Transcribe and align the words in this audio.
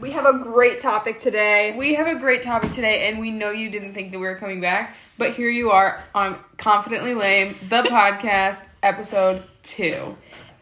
We 0.00 0.12
have 0.12 0.26
a 0.26 0.38
great 0.38 0.78
topic 0.78 1.18
today. 1.18 1.74
We 1.76 1.94
have 1.94 2.06
a 2.06 2.18
great 2.20 2.42
topic 2.42 2.70
today, 2.72 3.08
and 3.08 3.18
we 3.18 3.32
know 3.32 3.50
you 3.50 3.68
didn't 3.68 3.94
think 3.94 4.12
that 4.12 4.18
we 4.18 4.26
were 4.26 4.36
coming 4.36 4.60
back, 4.60 4.94
but 5.16 5.34
here 5.34 5.48
you 5.50 5.70
are 5.70 6.00
on 6.14 6.38
Confidently 6.56 7.14
Lame, 7.14 7.56
the 7.68 7.82
podcast, 7.90 8.64
episode 8.82 9.42
two. 9.64 10.16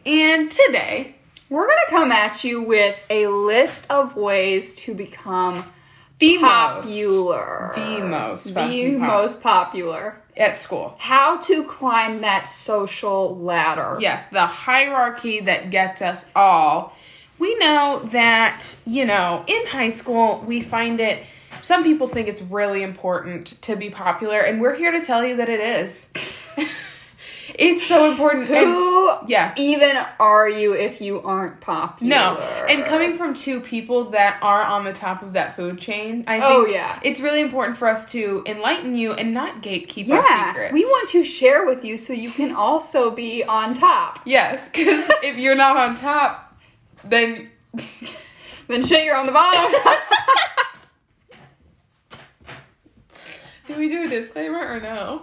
And 0.07 0.51
today, 0.51 1.17
We're 1.51 1.67
going 1.67 1.79
to 1.87 1.91
come 1.91 2.13
at 2.13 2.45
you 2.45 2.63
with 2.63 2.97
a 3.11 3.27
list 3.27 3.87
of 3.91 4.17
ways 4.17 4.75
to 4.77 4.95
become 4.95 5.71
the 6.19 6.39
popular. 6.39 7.73
The 7.77 7.99
most 8.07 8.45
The 8.45 8.53
pop- 8.55 9.01
most 9.01 9.43
popular. 9.43 10.17
at 10.35 10.59
school. 10.61 10.95
How 10.99 11.43
to 11.43 11.65
climb 11.65 12.23
that 12.23 12.49
social 12.49 13.37
ladder. 13.39 13.99
Yes, 14.01 14.27
the 14.29 14.47
hierarchy 14.47 15.41
that 15.41 15.71
gets 15.71 16.01
us 16.01 16.25
all. 16.35 16.95
We 17.39 17.55
know 17.59 18.09
that, 18.13 18.77
you 18.87 19.05
know, 19.05 19.45
in 19.47 19.67
high 19.67 19.91
school, 19.91 20.43
we 20.47 20.63
find 20.63 21.01
it, 21.01 21.25
some 21.63 21.83
people 21.83 22.09
think 22.09 22.29
it's 22.29 22.43
really 22.43 22.83
important 22.83 23.61
to 23.63 23.77
be 23.77 23.91
popular, 23.91 24.41
and 24.41 24.61
we're 24.61 24.75
here 24.77 24.93
to 24.93 25.05
tell 25.05 25.25
you 25.25 25.37
that 25.37 25.49
it 25.49 25.61
is. 25.61 26.11
it's 27.55 27.87
so 27.87 28.11
important. 28.11 28.49
and- 28.51 28.67
Who 28.67 29.13
yeah. 29.29 29.53
even 29.57 29.97
are 30.19 30.49
you 30.49 30.75
if 30.75 31.01
you 31.01 31.21
aren't 31.23 31.61
popular? 31.61 32.09
No, 32.11 32.37
and 32.69 32.85
coming 32.85 33.17
from 33.17 33.35
two 33.35 33.61
people 33.61 34.11
that 34.11 34.39
are 34.43 34.63
on 34.63 34.85
the 34.85 34.93
top 34.93 35.23
of 35.23 35.33
that 35.35 35.57
food 35.57 35.79
chain, 35.79 36.25
I 36.27 36.39
oh, 36.39 36.41
think 36.41 36.53
Oh, 36.53 36.67
yeah. 36.67 37.01
it's 37.03 37.21
really 37.21 37.41
important 37.41 37.77
for 37.79 37.89
us 37.89 38.11
to 38.13 38.43
enlighten 38.47 38.97
you 38.97 39.13
and 39.13 39.33
not 39.35 39.63
gatekeep 39.63 40.09
our 40.11 40.23
secrets. 40.49 40.73
we 40.73 40.85
want 40.85 41.11
to 41.11 41.25
share 41.25 41.67
with 41.67 41.85
you 41.85 41.99
so 41.99 42.13
you 42.13 42.31
can 42.31 42.55
also 42.55 43.11
be 43.11 43.45
on 43.45 43.75
top. 43.75 44.21
yes, 44.25 44.69
because 44.69 45.11
if 45.23 45.37
you're 45.37 45.55
not 45.55 45.77
on 45.77 45.97
top, 45.97 46.46
then 47.11 47.51
Then 48.69 48.85
shit, 48.85 49.05
you're 49.05 49.17
on 49.17 49.27
the 49.27 49.33
bottom. 49.33 49.73
do 53.69 53.77
we 53.77 53.89
do 53.89 54.05
a 54.05 54.09
disclaimer 54.09 54.59
or 54.59 54.81
no? 54.81 55.23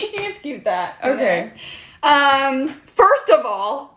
you 0.00 0.18
just 0.18 0.42
keep 0.42 0.64
that. 0.64 0.98
Okay. 1.02 1.52
Um. 2.02 2.80
First 2.94 3.28
of 3.30 3.44
all, 3.44 3.96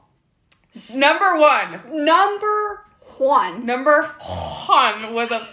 Number 0.96 1.38
one, 1.38 2.06
number 2.06 2.86
one, 3.18 3.66
number 3.66 4.04
one 4.68 5.14
with 5.14 5.32
a 5.32 5.48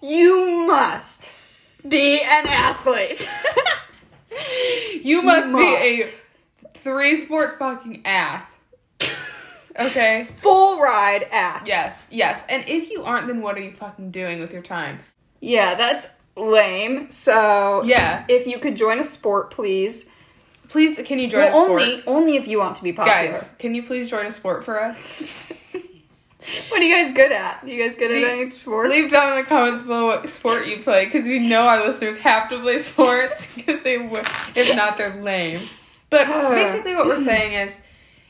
you 0.00 0.66
must 0.66 1.28
be 1.86 2.20
an 2.20 2.46
athlete. 2.46 3.28
you 5.02 5.20
must, 5.22 5.52
be 5.54 5.58
a 5.58 5.98
must. 5.98 6.14
Three 6.82 7.24
sport 7.24 7.58
fucking 7.58 8.02
ass. 8.04 8.44
Okay. 9.78 10.26
Full 10.36 10.80
ride 10.80 11.24
ath. 11.30 11.66
Yes, 11.66 12.00
yes. 12.10 12.42
And 12.48 12.64
if 12.68 12.90
you 12.90 13.04
aren't, 13.04 13.26
then 13.28 13.40
what 13.42 13.56
are 13.56 13.60
you 13.60 13.72
fucking 13.72 14.10
doing 14.10 14.40
with 14.40 14.52
your 14.52 14.62
time? 14.62 15.00
Yeah, 15.40 15.74
that's 15.74 16.06
lame. 16.36 17.10
So 17.10 17.82
Yeah. 17.84 18.24
if 18.28 18.46
you 18.46 18.58
could 18.58 18.76
join 18.76 18.98
a 18.98 19.04
sport, 19.04 19.50
please. 19.50 20.06
Please, 20.68 21.00
can 21.04 21.18
you 21.18 21.28
join 21.28 21.40
Well, 21.40 21.62
a 21.62 21.64
sport? 21.66 21.82
only 21.82 22.02
only 22.06 22.36
if 22.36 22.46
you 22.46 22.58
want 22.58 22.76
to 22.76 22.82
be 22.82 22.92
popular. 22.92 23.32
Guys, 23.32 23.54
can 23.58 23.74
you 23.74 23.82
please 23.82 24.08
join 24.08 24.26
a 24.26 24.32
sport 24.32 24.64
for 24.64 24.80
us? 24.82 25.10
What 26.70 26.80
are 26.80 26.84
you 26.84 26.94
guys 27.04 27.14
good 27.14 27.32
at? 27.32 27.68
you 27.68 27.80
guys 27.86 27.96
good 27.96 28.10
at 28.10 28.22
Le- 28.22 28.28
any 28.42 28.50
sports? 28.50 28.90
Leave 28.90 29.10
down 29.10 29.34
in 29.36 29.44
the 29.44 29.48
comments 29.48 29.82
below 29.82 30.06
what 30.06 30.26
sport 30.28 30.66
you 30.66 30.82
play, 30.82 31.04
because 31.04 31.26
we 31.26 31.38
know 31.38 31.62
our 31.68 31.86
listeners 31.86 32.16
have 32.18 32.48
to 32.48 32.58
play 32.60 32.78
sports, 32.78 33.46
because 33.54 33.82
they 33.82 33.98
would. 33.98 34.26
If 34.54 34.74
not, 34.74 34.96
they're 34.96 35.22
lame. 35.22 35.68
But 36.10 36.26
basically, 36.50 36.94
what 36.94 37.06
we're 37.06 37.24
saying 37.24 37.54
is, 37.54 37.76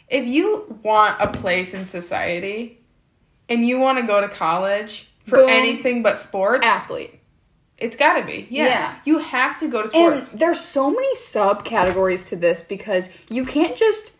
if 0.09 0.27
you 0.27 0.78
want 0.83 1.20
a 1.20 1.28
place 1.31 1.75
in 1.75 1.84
society, 1.84 2.81
and 3.50 3.67
you 3.67 3.78
want 3.78 3.98
to 3.98 4.06
go 4.06 4.20
to 4.20 4.28
college 4.28 5.09
for 5.27 5.39
Boom. 5.39 5.50
anything 5.50 6.03
but 6.03 6.19
sports, 6.19 6.64
athlete. 6.64 7.20
it's 7.77 7.97
got 7.97 8.19
to 8.19 8.25
be. 8.25 8.47
Yeah. 8.48 8.67
Yeah. 8.67 8.96
you 9.05 9.18
have 9.18 9.58
to 9.61 9.68
go 9.68 9.83
to 9.83 9.96
And 9.96 10.23
sports. 10.23 10.33
there's 10.33 10.61
so 10.61 10.91
many 10.91 11.14
subcategories 11.17 12.29
to 12.29 12.36
this 12.36 12.63
because 12.63 13.11
you 13.29 13.45
can't 13.45 13.77
just 13.77 14.12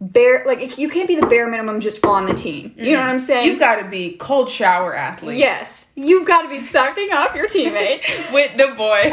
bare 0.00 0.42
like 0.44 0.78
you 0.78 0.88
can't 0.88 1.06
be 1.06 1.14
the 1.14 1.26
bare 1.26 1.46
minimum 1.48 1.80
just 1.80 2.04
on 2.04 2.26
the 2.26 2.34
team. 2.34 2.74
You 2.76 2.92
know 2.92 2.98
mm-hmm. 2.98 3.06
what 3.06 3.10
I'm 3.12 3.20
saying? 3.20 3.46
You've 3.46 3.60
got 3.60 3.76
to 3.76 3.88
be 3.88 4.16
cold 4.16 4.50
shower 4.50 4.94
athlete. 4.94 5.38
yes, 5.38 5.86
you've 5.94 6.26
got 6.26 6.42
to 6.42 6.48
be 6.48 6.58
sucking 6.58 7.12
off 7.12 7.34
your 7.34 7.46
teammates. 7.46 8.16
with 8.32 8.56
the 8.56 8.74
boys. 8.76 9.12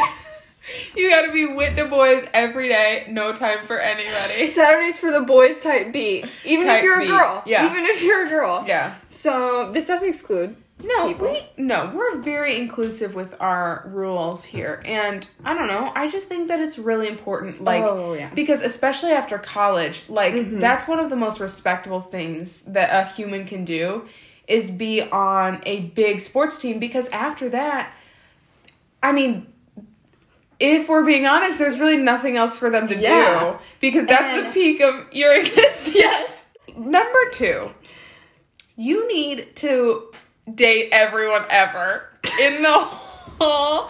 You 0.96 1.08
gotta 1.10 1.32
be 1.32 1.46
with 1.46 1.76
the 1.76 1.84
boys 1.86 2.26
every 2.34 2.68
day, 2.68 3.06
no 3.08 3.32
time 3.34 3.66
for 3.66 3.78
anybody. 3.78 4.46
Saturdays 4.48 4.98
for 4.98 5.10
the 5.10 5.20
boys 5.22 5.58
type 5.60 5.92
B. 5.92 6.24
Even 6.44 6.66
Type 6.66 6.78
if 6.78 6.84
you're 6.84 6.98
B, 7.00 7.04
a 7.06 7.08
girl. 7.08 7.42
yeah. 7.46 7.70
Even 7.70 7.84
if 7.86 8.02
you're 8.02 8.26
a 8.26 8.28
girl. 8.28 8.64
Yeah. 8.66 8.94
So 9.08 9.70
this 9.72 9.86
doesn't 9.86 10.08
exclude. 10.08 10.56
No, 10.82 11.08
People. 11.08 11.32
we 11.32 11.46
no, 11.62 11.92
we're 11.94 12.16
very 12.22 12.56
inclusive 12.58 13.14
with 13.14 13.34
our 13.38 13.84
rules 13.92 14.44
here. 14.44 14.82
And 14.86 15.28
I 15.44 15.52
don't 15.52 15.66
know, 15.66 15.92
I 15.94 16.10
just 16.10 16.26
think 16.26 16.48
that 16.48 16.58
it's 16.58 16.78
really 16.78 17.06
important 17.06 17.62
like 17.62 17.84
Oh, 17.84 18.14
yeah. 18.14 18.30
because 18.34 18.62
especially 18.62 19.12
after 19.12 19.36
college, 19.38 20.04
like 20.08 20.32
Mhm. 20.32 20.58
that's 20.58 20.88
one 20.88 20.98
of 20.98 21.10
the 21.10 21.16
most 21.16 21.38
respectable 21.38 22.00
things 22.00 22.62
that 22.62 22.88
a 22.90 23.10
human 23.12 23.44
can 23.46 23.66
do 23.66 24.06
is 24.48 24.70
be 24.70 25.02
on 25.02 25.62
a 25.66 25.80
big 25.80 26.18
sports 26.18 26.58
team 26.58 26.78
because 26.78 27.10
after 27.10 27.50
that 27.50 27.92
I 29.02 29.12
mean 29.12 29.52
if 30.60 30.88
we're 30.88 31.04
being 31.04 31.26
honest, 31.26 31.58
there's 31.58 31.78
really 31.78 31.96
nothing 31.96 32.36
else 32.36 32.58
for 32.58 32.70
them 32.70 32.86
to 32.88 32.96
Yeah. 32.96 33.52
do 33.52 33.58
because 33.80 34.06
that's 34.06 34.46
the 34.46 34.52
peak 34.52 34.80
of 34.80 35.12
your 35.12 35.34
existence. 35.38 35.94
Yes. 35.94 36.44
Number 36.76 37.30
two, 37.32 37.70
you 38.76 39.08
need 39.08 39.56
to 39.56 40.12
date 40.54 40.90
everyone 40.92 41.44
ever 41.50 42.08
in 42.40 42.62
the 42.62 42.72
whole 42.72 43.88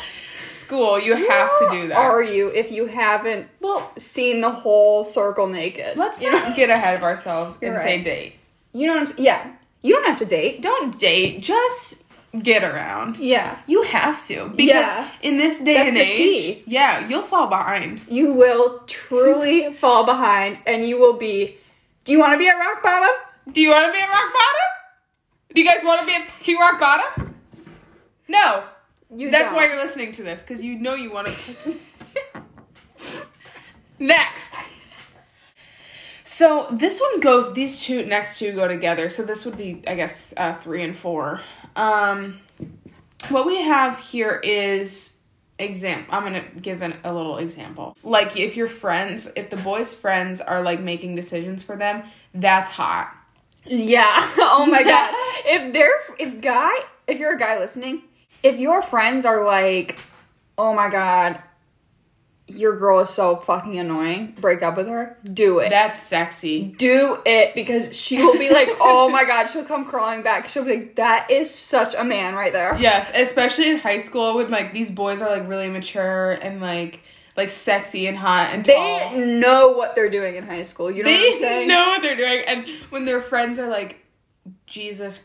school. 0.48 0.98
You 1.00 1.14
have 1.28 1.58
to 1.60 1.68
do 1.70 1.88
that. 1.88 1.96
Are 1.96 2.22
you 2.22 2.48
if 2.48 2.70
you 2.70 2.86
haven't 2.86 3.48
well, 3.60 3.90
seen 3.98 4.40
the 4.40 4.50
whole 4.50 5.04
circle 5.04 5.46
naked? 5.46 5.96
let's 5.96 6.20
you 6.20 6.30
not 6.30 6.50
know. 6.50 6.56
get 6.56 6.70
ahead 6.70 6.94
of 6.96 7.02
ourselves 7.02 7.54
and 7.54 7.62
You're 7.72 7.78
say 7.78 7.96
right. 7.96 8.04
date. 8.04 8.34
You 8.72 8.86
know 8.86 8.94
what 8.94 9.02
I'm 9.02 9.08
s- 9.08 9.18
yeah. 9.18 9.52
You 9.82 9.94
don't 9.94 10.06
have 10.06 10.18
to 10.18 10.26
date. 10.26 10.60
Don't 10.62 10.98
date, 10.98 11.42
just 11.42 11.94
get 12.42 12.62
around. 12.62 13.16
Yeah. 13.18 13.58
You 13.66 13.82
have 13.82 14.26
to 14.28 14.48
because 14.54 14.68
Yeah. 14.68 15.10
in 15.22 15.36
this 15.38 15.60
day 15.60 15.74
That's 15.74 15.90
and 15.90 15.98
age, 15.98 16.62
yeah, 16.66 17.08
you'll 17.08 17.24
fall 17.24 17.48
behind. 17.48 18.02
You 18.08 18.32
will 18.32 18.80
truly 18.86 19.72
fall 19.80 20.04
behind 20.04 20.58
and 20.66 20.86
you 20.88 20.98
will 20.98 21.14
be 21.14 21.56
Do 22.04 22.12
you 22.12 22.18
want 22.20 22.32
to 22.34 22.38
be 22.38 22.48
at 22.48 22.54
rock 22.56 22.82
bottom? 22.82 23.10
Do 23.52 23.60
you 23.60 23.70
want 23.70 23.86
to 23.86 23.92
be 23.92 23.98
at 23.98 24.08
rock 24.08 24.32
bottom? 24.32 25.54
Do 25.54 25.60
you 25.60 25.66
guys 25.66 25.82
want 25.84 26.00
to 26.00 26.06
be 26.06 26.14
at 26.14 26.28
fucking 26.28 26.56
rock 26.56 26.78
bottom? 26.80 27.34
No. 28.28 28.62
You 29.14 29.30
That's 29.30 29.46
don't. 29.46 29.54
why 29.56 29.66
you're 29.66 29.76
listening 29.76 30.12
to 30.12 30.22
this 30.22 30.42
because 30.42 30.62
you 30.62 30.78
know 30.78 30.94
you 30.94 31.10
want 31.12 31.26
to. 31.26 31.74
Next. 33.98 34.54
So 36.24 36.68
this 36.70 37.00
one 37.00 37.18
goes. 37.20 37.52
These 37.54 37.82
two 37.82 38.06
next 38.06 38.38
two 38.38 38.52
go 38.52 38.68
together. 38.68 39.10
So 39.10 39.24
this 39.24 39.44
would 39.44 39.58
be, 39.58 39.82
I 39.86 39.94
guess, 39.96 40.32
uh, 40.36 40.54
three 40.58 40.82
and 40.84 40.96
four. 40.96 41.40
Um, 41.76 42.40
what 43.28 43.46
we 43.46 43.62
have 43.62 43.98
here 43.98 44.40
is 44.42 45.18
exam. 45.58 46.06
I'm 46.10 46.22
gonna 46.24 46.44
give 46.60 46.82
an, 46.82 46.96
a 47.04 47.12
little 47.12 47.36
example. 47.38 47.96
Like 48.02 48.36
if 48.36 48.56
your 48.56 48.68
friends, 48.68 49.30
if 49.36 49.50
the 49.50 49.56
boys' 49.56 49.94
friends 49.94 50.40
are 50.40 50.62
like 50.62 50.80
making 50.80 51.14
decisions 51.16 51.62
for 51.62 51.76
them, 51.76 52.04
that's 52.34 52.70
hot. 52.70 53.14
Yeah. 53.66 54.28
Oh 54.38 54.66
my 54.66 54.82
god. 54.82 55.14
If 55.42 55.72
they're 55.72 55.92
if 56.18 56.40
guy 56.42 56.70
if 57.06 57.18
you're 57.18 57.34
a 57.34 57.38
guy 57.38 57.58
listening, 57.58 58.02
if 58.42 58.58
your 58.58 58.82
friends 58.82 59.24
are 59.24 59.44
like, 59.44 59.98
"Oh 60.58 60.74
my 60.74 60.90
god, 60.90 61.42
your 62.56 62.76
girl 62.78 63.00
is 63.00 63.10
so 63.10 63.36
fucking 63.36 63.78
annoying. 63.78 64.36
Break 64.40 64.62
up 64.62 64.76
with 64.76 64.88
her." 64.88 65.16
Do 65.32 65.58
it. 65.60 65.70
That's 65.70 66.00
sexy. 66.00 66.74
do 66.78 67.18
it 67.24 67.54
because 67.54 67.94
she 67.96 68.18
will 68.18 68.38
be 68.38 68.50
like, 68.50 68.68
"Oh 68.80 69.08
my 69.08 69.24
god," 69.24 69.46
she'll 69.46 69.64
come 69.64 69.84
crawling 69.84 70.22
back. 70.22 70.48
She'll 70.48 70.64
be 70.64 70.76
like, 70.76 70.96
"That 70.96 71.30
is 71.30 71.50
such 71.54 71.94
a 71.94 72.04
man 72.04 72.34
right 72.34 72.52
there." 72.52 72.76
Yes, 72.78 73.10
especially 73.14 73.70
in 73.70 73.78
high 73.78 73.98
school 74.00 74.36
when 74.36 74.50
like 74.50 74.72
these 74.72 74.90
boys 74.90 75.22
are 75.22 75.30
like 75.30 75.48
really 75.48 75.68
mature 75.68 76.32
and 76.32 76.60
like 76.60 77.00
like 77.36 77.48
sexy 77.50 78.06
and 78.06 78.18
hot 78.18 78.52
and 78.52 78.64
They 78.64 78.74
tall. 78.74 79.16
know 79.18 79.68
what 79.70 79.94
they're 79.94 80.10
doing 80.10 80.34
in 80.34 80.44
high 80.46 80.64
school. 80.64 80.90
You 80.90 81.04
know 81.04 81.10
what 81.10 81.16
I'm 81.18 81.32
They 81.32 81.38
saying? 81.38 81.68
know 81.68 81.88
what 81.88 82.02
they're 82.02 82.16
doing, 82.16 82.42
and 82.46 82.66
when 82.90 83.04
their 83.04 83.22
friends 83.22 83.58
are 83.58 83.68
like, 83.68 84.04
Jesus 84.66 85.22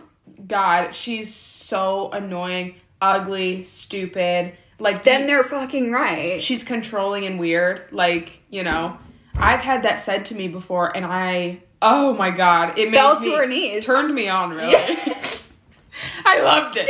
God, 0.47 0.93
she's 0.93 1.33
so 1.33 2.09
annoying, 2.11 2.75
ugly, 3.01 3.63
stupid. 3.63 4.53
Like 4.79 5.03
Then 5.03 5.25
they're 5.27 5.43
fucking 5.43 5.91
right. 5.91 6.41
she's 6.43 6.63
controlling 6.63 7.25
and 7.25 7.39
weird. 7.39 7.83
Like 7.91 8.31
you 8.49 8.63
know, 8.63 8.97
I've 9.35 9.61
had 9.61 9.83
that 9.83 9.99
said 9.99 10.25
to 10.27 10.35
me 10.35 10.47
before, 10.47 10.95
and 10.95 11.05
I 11.05 11.59
oh 11.81 12.13
my 12.13 12.31
God, 12.31 12.77
it 12.77 12.89
made 12.91 12.97
Fell 12.97 13.19
to 13.19 13.25
me, 13.25 13.35
her 13.35 13.47
knees. 13.47 13.85
turned 13.85 14.13
me 14.13 14.27
on 14.27 14.51
really. 14.51 14.71
Yes. 14.71 15.43
I 16.25 16.41
loved 16.41 16.77
it. 16.77 16.89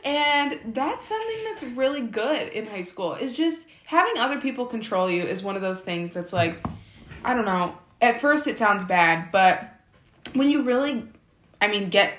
and 0.04 0.74
that's 0.74 1.06
something 1.06 1.44
that's 1.44 1.62
really 1.62 2.02
good 2.02 2.48
in 2.48 2.66
high 2.66 2.82
school. 2.82 3.14
Is 3.14 3.32
just 3.32 3.66
having 3.84 4.18
other 4.18 4.40
people 4.40 4.66
control 4.66 5.10
you 5.10 5.22
is 5.22 5.42
one 5.42 5.56
of 5.56 5.62
those 5.62 5.80
things 5.82 6.12
that's 6.12 6.32
like 6.32 6.58
I 7.24 7.34
don't 7.34 7.44
know. 7.44 7.76
At 8.00 8.20
first 8.20 8.46
it 8.46 8.58
sounds 8.58 8.84
bad, 8.84 9.30
but 9.30 9.68
when 10.34 10.48
you 10.50 10.62
really 10.62 11.06
I 11.60 11.68
mean, 11.68 11.90
get 11.90 12.14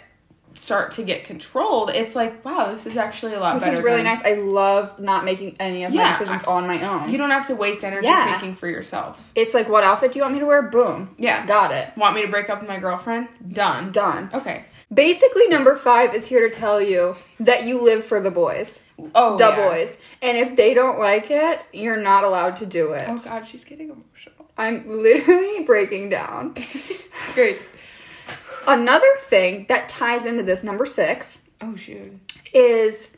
start 0.55 0.93
to 0.93 1.03
get 1.03 1.23
controlled, 1.23 1.89
it's 1.91 2.15
like, 2.15 2.43
wow, 2.43 2.71
this 2.73 2.85
is 2.85 2.97
actually 2.97 3.33
a 3.33 3.39
lot 3.39 3.53
This 3.55 3.63
better. 3.63 3.77
is 3.77 3.83
really 3.83 3.97
than- 3.97 4.05
nice. 4.05 4.25
I 4.25 4.33
love 4.33 4.99
not 4.99 5.23
making 5.25 5.55
any 5.59 5.83
of 5.85 5.93
my 5.93 6.11
decisions 6.11 6.43
on 6.43 6.67
my 6.67 6.81
own. 6.87 7.09
You 7.11 7.17
don't 7.17 7.31
have 7.31 7.47
to 7.47 7.55
waste 7.55 7.83
energy 7.83 8.05
Yeah. 8.07 8.31
thinking 8.39 8.55
for 8.55 8.67
yourself. 8.67 9.17
it's 9.33 9.53
like, 9.53 9.69
what 9.69 9.83
outfit 9.83 10.11
do 10.11 10.19
you 10.19 10.23
want 10.23 10.33
me 10.33 10.39
to 10.41 10.45
wear? 10.45 10.61
Boom. 10.63 11.15
Yeah. 11.17 11.45
Got 11.45 11.71
it. 11.71 11.89
Want 11.95 12.15
me 12.15 12.21
to 12.23 12.27
break 12.27 12.49
up 12.49 12.59
with 12.59 12.67
my 12.69 12.79
girlfriend? 12.79 13.27
Done. 13.53 13.91
Done. 13.91 14.29
Okay. 14.33 14.65
Basically, 14.93 15.47
number 15.47 15.77
five 15.77 16.13
is 16.13 16.27
here 16.27 16.49
to 16.49 16.53
tell 16.53 16.81
you 16.81 17.15
that 17.39 17.65
you 17.65 17.81
live 17.81 18.03
for 18.03 18.19
the 18.19 18.29
boys, 18.31 18.81
Oh, 19.15 19.37
the 19.37 19.47
yeah. 19.47 19.55
boys, 19.69 19.97
and 20.21 20.37
if 20.37 20.57
they 20.57 20.73
don't 20.73 20.99
like 20.99 21.31
it, 21.31 21.65
you're 21.71 21.95
not 21.95 22.25
allowed 22.25 22.57
to 22.57 22.65
do 22.65 22.91
it. 22.91 23.05
Oh 23.07 23.17
God, 23.17 23.47
she's 23.47 23.63
getting 23.63 23.85
emotional. 23.89 24.51
I'm 24.57 24.83
literally 25.01 25.63
breaking 25.63 26.09
down. 26.09 26.55
Grace. 27.33 27.65
Another 28.67 29.07
thing 29.29 29.65
that 29.69 29.89
ties 29.89 30.25
into 30.25 30.43
this 30.43 30.63
number 30.63 30.85
six 30.85 31.45
Oh 31.61 31.75
shoot. 31.75 32.19
is 32.53 33.15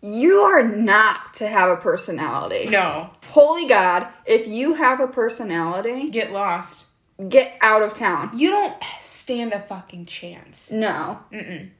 you 0.00 0.40
are 0.42 0.62
not 0.62 1.34
to 1.34 1.46
have 1.48 1.70
a 1.70 1.76
personality. 1.76 2.66
No. 2.70 3.10
Holy 3.28 3.66
God, 3.68 4.06
if 4.24 4.46
you 4.46 4.74
have 4.74 5.00
a 5.00 5.06
personality, 5.06 6.10
Get 6.10 6.32
lost. 6.32 6.84
get 7.28 7.56
out 7.60 7.82
of 7.82 7.94
town. 7.94 8.30
You 8.38 8.50
don't 8.50 8.76
stand 9.02 9.52
a 9.52 9.60
fucking 9.60 10.06
chance. 10.06 10.70
No. 10.70 11.18
Mm-mm. 11.32 11.70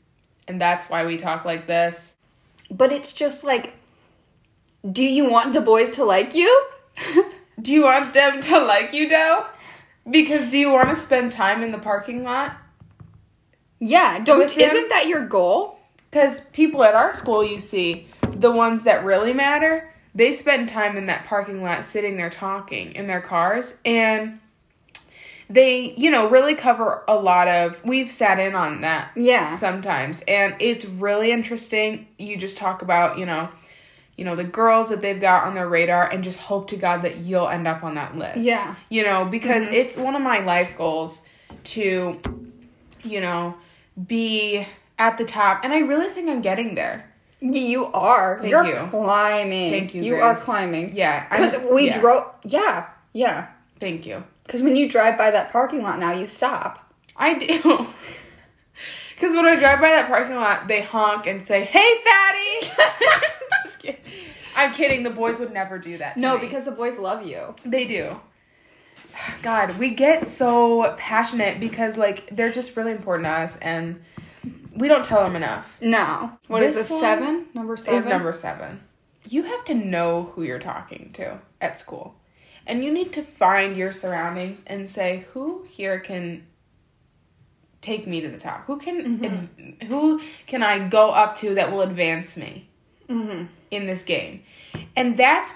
And 0.48 0.60
that's 0.60 0.88
why 0.90 1.06
we 1.06 1.16
talk 1.16 1.44
like 1.44 1.66
this. 1.66 2.14
But 2.70 2.92
it's 2.92 3.12
just 3.12 3.44
like, 3.44 3.74
do 4.90 5.02
you 5.04 5.24
want 5.28 5.52
the 5.52 5.60
boys 5.60 5.94
to 5.96 6.04
like 6.04 6.34
you? 6.34 6.66
Do 7.60 7.72
you 7.72 7.84
want 7.84 8.12
them 8.12 8.42
to 8.42 8.58
like 8.60 8.92
you, 8.92 9.08
though? 9.08 9.46
Because 10.08 10.50
do 10.50 10.58
you 10.58 10.70
want 10.70 10.88
to 10.88 10.96
spend 10.96 11.32
time 11.32 11.62
in 11.62 11.72
the 11.72 11.78
parking 11.78 12.22
lot? 12.22 12.56
yeah, 13.78 14.22
don't 14.24 14.38
With 14.38 14.56
isn't 14.56 14.88
that 14.88 15.06
your 15.06 15.26
goal? 15.26 15.78
Because 16.10 16.40
people 16.52 16.82
at 16.82 16.94
our 16.94 17.12
school, 17.12 17.44
you 17.44 17.60
see, 17.60 18.06
the 18.32 18.50
ones 18.50 18.84
that 18.84 19.04
really 19.04 19.34
matter, 19.34 19.92
they 20.14 20.32
spend 20.32 20.68
time 20.68 20.96
in 20.96 21.06
that 21.06 21.26
parking 21.26 21.62
lot 21.62 21.84
sitting 21.84 22.16
there 22.16 22.30
talking 22.30 22.92
in 22.92 23.06
their 23.06 23.20
cars. 23.20 23.78
And 23.84 24.40
they, 25.50 25.94
you 25.96 26.10
know, 26.10 26.28
really 26.30 26.54
cover 26.54 27.04
a 27.06 27.14
lot 27.14 27.48
of. 27.48 27.84
We've 27.84 28.10
sat 28.10 28.38
in 28.38 28.54
on 28.54 28.80
that 28.80 29.10
Yeah. 29.14 29.56
sometimes. 29.56 30.22
And 30.22 30.56
it's 30.58 30.86
really 30.86 31.30
interesting. 31.30 32.06
You 32.18 32.36
just 32.36 32.56
talk 32.56 32.80
about, 32.82 33.18
you 33.18 33.26
know, 33.26 33.48
you 34.16 34.24
know, 34.24 34.34
the 34.34 34.44
girls 34.44 34.88
that 34.88 35.02
they've 35.02 35.20
got 35.20 35.44
on 35.44 35.54
their 35.54 35.68
radar 35.68 36.10
and 36.10 36.24
just 36.24 36.38
hope 36.38 36.68
to 36.68 36.76
God 36.76 37.02
that 37.02 37.18
you'll 37.18 37.48
end 37.48 37.68
up 37.68 37.84
on 37.84 37.96
that 37.96 38.16
list. 38.16 38.38
Yeah. 38.38 38.74
You 38.88 39.04
know, 39.04 39.26
because 39.26 39.64
mm-hmm. 39.64 39.74
it's 39.74 39.96
one 39.96 40.14
of 40.14 40.22
my 40.22 40.40
life 40.40 40.76
goals 40.78 41.24
to, 41.64 42.18
you 43.04 43.20
know, 43.20 43.54
be 44.06 44.66
at 44.98 45.18
the 45.18 45.26
top. 45.26 45.64
And 45.64 45.72
I 45.72 45.80
really 45.80 46.08
think 46.08 46.30
I'm 46.30 46.40
getting 46.40 46.74
there. 46.74 47.12
You 47.40 47.86
are. 47.86 48.38
Thank 48.40 48.50
You're 48.50 48.66
you. 48.66 48.88
climbing. 48.88 49.70
Thank 49.70 49.94
you, 49.94 50.02
You 50.02 50.16
are 50.16 50.34
climbing. 50.34 50.96
Yeah. 50.96 51.28
Because 51.28 51.56
we 51.70 51.88
yeah. 51.88 52.00
drove. 52.00 52.32
Yeah. 52.44 52.86
Yeah. 53.12 53.48
Thank 53.78 54.06
you. 54.06 54.24
Because 54.44 54.62
when 54.62 54.76
you 54.76 54.88
drive 54.88 55.18
by 55.18 55.30
that 55.30 55.52
parking 55.52 55.82
lot 55.82 55.98
now, 55.98 56.12
you 56.12 56.26
stop. 56.26 56.90
I 57.16 57.38
do. 57.38 57.88
Because 59.16 59.34
when 59.34 59.46
I 59.46 59.56
drive 59.56 59.80
by 59.80 59.92
that 59.92 60.08
parking 60.08 60.36
lot, 60.36 60.68
they 60.68 60.82
honk 60.82 61.26
and 61.26 61.42
say, 61.42 61.64
"Hey, 61.64 61.88
fatty." 62.04 62.70
Kidding. 63.86 64.00
I'm 64.56 64.72
kidding. 64.72 65.02
The 65.02 65.10
boys 65.10 65.38
would 65.38 65.52
never 65.52 65.78
do 65.78 65.98
that. 65.98 66.14
To 66.14 66.20
No, 66.20 66.34
me. 66.38 66.46
because 66.46 66.64
the 66.64 66.70
boys 66.70 66.98
love 66.98 67.26
you. 67.26 67.54
they 67.64 67.86
do. 67.86 68.20
God, 69.42 69.78
we 69.78 69.90
get 69.90 70.26
so 70.26 70.94
passionate 70.98 71.58
because 71.60 71.96
like 71.96 72.28
they're 72.34 72.52
just 72.52 72.76
really 72.76 72.92
important 72.92 73.26
to 73.26 73.30
us, 73.30 73.58
and 73.58 74.02
we 74.74 74.88
don't 74.88 75.04
tell 75.04 75.22
them 75.24 75.36
enough. 75.36 75.66
No. 75.80 76.32
What 76.48 76.62
is 76.62 76.74
This 76.74 76.88
this? 76.88 77.00
Seven? 77.00 77.46
Number 77.54 77.76
seven? 77.76 77.98
Is 77.98 78.06
number 78.06 78.32
seven. 78.32 78.80
You 79.28 79.42
have 79.44 79.64
to 79.66 79.74
know 79.74 80.30
who 80.34 80.42
you're 80.42 80.58
talking 80.58 81.10
to 81.14 81.38
at 81.60 81.78
school, 81.78 82.14
and 82.66 82.84
you 82.84 82.92
need 82.92 83.12
to 83.14 83.22
find 83.22 83.76
your 83.76 83.92
surroundings 83.92 84.62
and 84.66 84.88
say, 84.88 85.24
"Who 85.32 85.66
here 85.70 85.98
can 85.98 86.46
take 87.80 88.06
me 88.06 88.20
to 88.20 88.28
the 88.28 88.38
top? 88.38 88.64
Who 88.66 88.78
can 88.78 89.24
ad- 89.24 89.86
who 89.88 90.20
can 90.46 90.62
I 90.62 90.88
go 90.88 91.10
up 91.10 91.38
to 91.38 91.54
that 91.54 91.70
will 91.72 91.82
advance 91.82 92.36
me 92.36 92.68
Mhm. 93.08 93.48
In 93.70 93.86
this 93.86 94.04
game?" 94.04 94.42
And 94.94 95.16
that's 95.16 95.52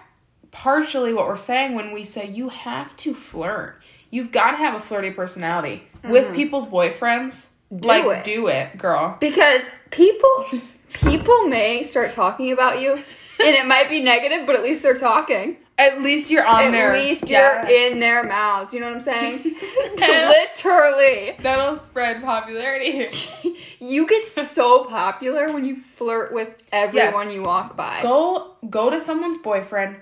partially 0.50 1.12
what 1.12 1.26
we're 1.26 1.36
saying 1.36 1.74
when 1.74 1.92
we 1.92 2.04
say 2.04 2.28
you 2.28 2.48
have 2.48 2.96
to 2.98 3.14
flirt. 3.14 3.80
You've 4.10 4.32
got 4.32 4.52
to 4.52 4.56
have 4.56 4.74
a 4.74 4.80
flirty 4.80 5.10
personality 5.10 5.84
with 6.02 6.26
mm-hmm. 6.26 6.34
people's 6.34 6.66
boyfriends. 6.66 7.46
Do 7.74 7.86
like 7.86 8.04
it. 8.04 8.24
do 8.24 8.48
it, 8.48 8.76
girl. 8.78 9.16
Because 9.20 9.62
people 9.90 10.46
people 10.92 11.46
may 11.46 11.84
start 11.84 12.10
talking 12.10 12.52
about 12.52 12.80
you 12.80 12.94
and 12.94 13.02
it 13.38 13.66
might 13.66 13.88
be 13.88 14.02
negative, 14.02 14.46
but 14.46 14.56
at 14.56 14.62
least 14.62 14.82
they're 14.82 14.96
talking. 14.96 15.56
At 15.80 16.02
least 16.02 16.30
you're 16.30 16.46
on 16.46 16.72
their. 16.72 16.90
at 16.90 16.92
there. 16.92 17.02
least 17.02 17.28
Yeah. 17.28 17.68
you're 17.68 17.92
in 17.92 18.00
their 18.00 18.22
mouths. 18.24 18.72
You 18.74 18.80
know 18.80 18.86
what 18.86 18.94
I'm 18.96 19.00
saying? 19.00 19.56
Literally. 19.98 21.36
That'll 21.42 21.76
spread 21.76 22.22
popularity. 22.22 23.08
You 23.82 24.06
get 24.06 24.28
so 24.30 24.84
popular 24.84 25.50
when 25.52 25.64
you 25.64 25.82
flirt 25.96 26.34
with 26.34 26.50
everyone 26.70 27.30
you 27.30 27.42
walk 27.42 27.78
by. 27.78 28.02
go 28.02 28.52
go 28.68 28.90
to 28.90 29.00
someone's 29.00 29.38
boyfriend, 29.38 29.96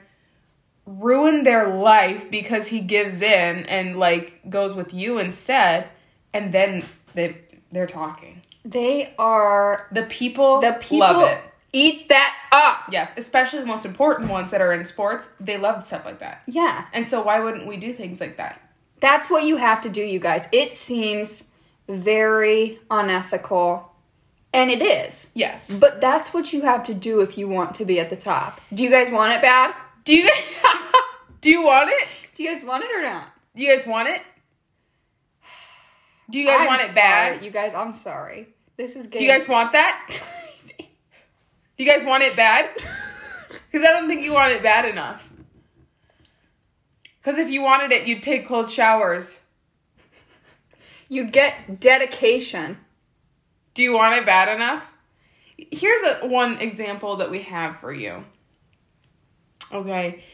ruin 0.84 1.44
their 1.44 1.69
life 1.76 2.28
because 2.28 2.66
he 2.66 2.80
gives 2.80 3.22
in 3.22 3.66
and 3.66 3.96
like 3.96 4.40
goes 4.50 4.75
with 4.75 4.92
you 4.92 5.19
instead, 5.19 5.88
and 6.34 6.52
then 6.52 6.84
they 7.14 7.38
they're 7.70 7.86
talking. 7.86 8.42
They 8.64 9.14
are 9.16 9.86
The 9.92 10.02
people 10.06 10.60
the 10.60 10.76
people 10.80 10.98
love 10.98 11.28
it. 11.28 11.38
Eat 11.73 12.09
that 12.09 12.35
up. 12.53 12.85
Yes, 12.91 13.12
especially 13.17 13.61
the 13.61 13.67
most 13.67 13.85
important 13.85 14.31
ones 14.31 14.50
that 14.50 14.61
are 14.61 14.73
in 14.73 14.85
sports. 14.85 15.29
They 15.41 15.56
love 15.56 15.85
stuff 15.85 16.05
like 16.05 16.20
that. 16.20 16.43
Yeah. 16.47 16.87
And 16.93 17.06
so 17.06 17.23
why 17.23 17.41
wouldn't 17.41 17.67
we 17.67 17.76
do 17.76 17.93
things 17.93 18.20
like 18.20 18.37
that? 18.37 18.61
That's 19.00 19.31
what 19.31 19.44
you 19.44 19.56
have 19.56 19.81
to 19.82 19.88
do, 19.88 20.03
you 20.03 20.19
guys. 20.19 20.49
It 20.53 20.75
seems 20.75 21.44
very 21.88 22.81
unethical. 22.91 23.93
And 24.53 24.70
it 24.70 24.82
is. 24.82 25.31
Yes. 25.35 25.70
But 25.70 26.00
that's 26.00 26.32
what 26.32 26.53
you 26.53 26.62
have 26.62 26.85
to 26.85 26.94
do 26.94 27.20
if 27.20 27.37
you 27.37 27.49
want 27.49 27.75
to 27.76 27.85
be 27.85 28.00
at 28.00 28.11
the 28.11 28.17
top. 28.17 28.61
Do 28.73 28.82
you 28.82 28.91
guys 28.91 29.11
want 29.11 29.32
it 29.35 29.43
bad? 29.43 29.75
Do 30.05 30.14
you 30.14 30.26
guys 30.29 30.64
do 31.41 31.50
you 31.50 31.62
want 31.62 31.91
it? 31.91 32.09
Do 32.35 32.43
you 32.43 32.55
guys 32.55 32.64
want 32.64 32.82
it 32.85 32.91
or 32.97 33.03
not? 33.03 33.29
Do 33.55 33.62
you 33.62 33.76
guys 33.76 33.87
want 33.87 34.09
it? 34.09 34.23
Do 36.31 36.38
you 36.38 36.47
guys 36.47 36.61
I'm 36.61 36.67
want 36.67 36.82
it 36.82 36.88
sorry, 36.88 36.94
bad? 37.37 37.44
You 37.44 37.50
guys, 37.50 37.75
I'm 37.75 37.95
sorry. 37.95 38.49
This 38.76 38.97
is 38.97 39.04
Do 39.04 39.11
getting 39.12 39.28
you 39.28 39.33
guys 39.33 39.49
want 39.49 39.73
that? 39.73 40.11
You 41.78 41.87
guys 41.87 42.04
want 42.04 42.23
it 42.23 42.37
bad? 42.37 42.70
Because 43.70 43.87
I 43.87 43.92
don't 43.92 44.08
think 44.08 44.23
you 44.23 44.35
want 44.35 44.52
it 44.52 44.62
bad 44.62 44.85
enough. 44.85 45.23
Because 47.18 47.38
if 47.38 47.49
you 47.49 47.62
wanted 47.62 47.92
it, 47.92 48.06
you'd 48.06 48.23
take 48.23 48.47
cold 48.47 48.70
showers. 48.70 49.40
You'd 51.08 51.32
get 51.32 51.80
dedication. 51.80 52.76
Do 53.73 53.82
you 53.82 53.94
want 53.94 54.16
it 54.16 54.26
bad 54.26 54.54
enough? 54.54 54.82
Here's 55.56 56.02
a, 56.02 56.26
one 56.26 56.58
example 56.58 57.16
that 57.16 57.30
we 57.30 57.42
have 57.42 57.80
for 57.80 57.90
you. 57.90 58.25
Okay. 59.73 60.25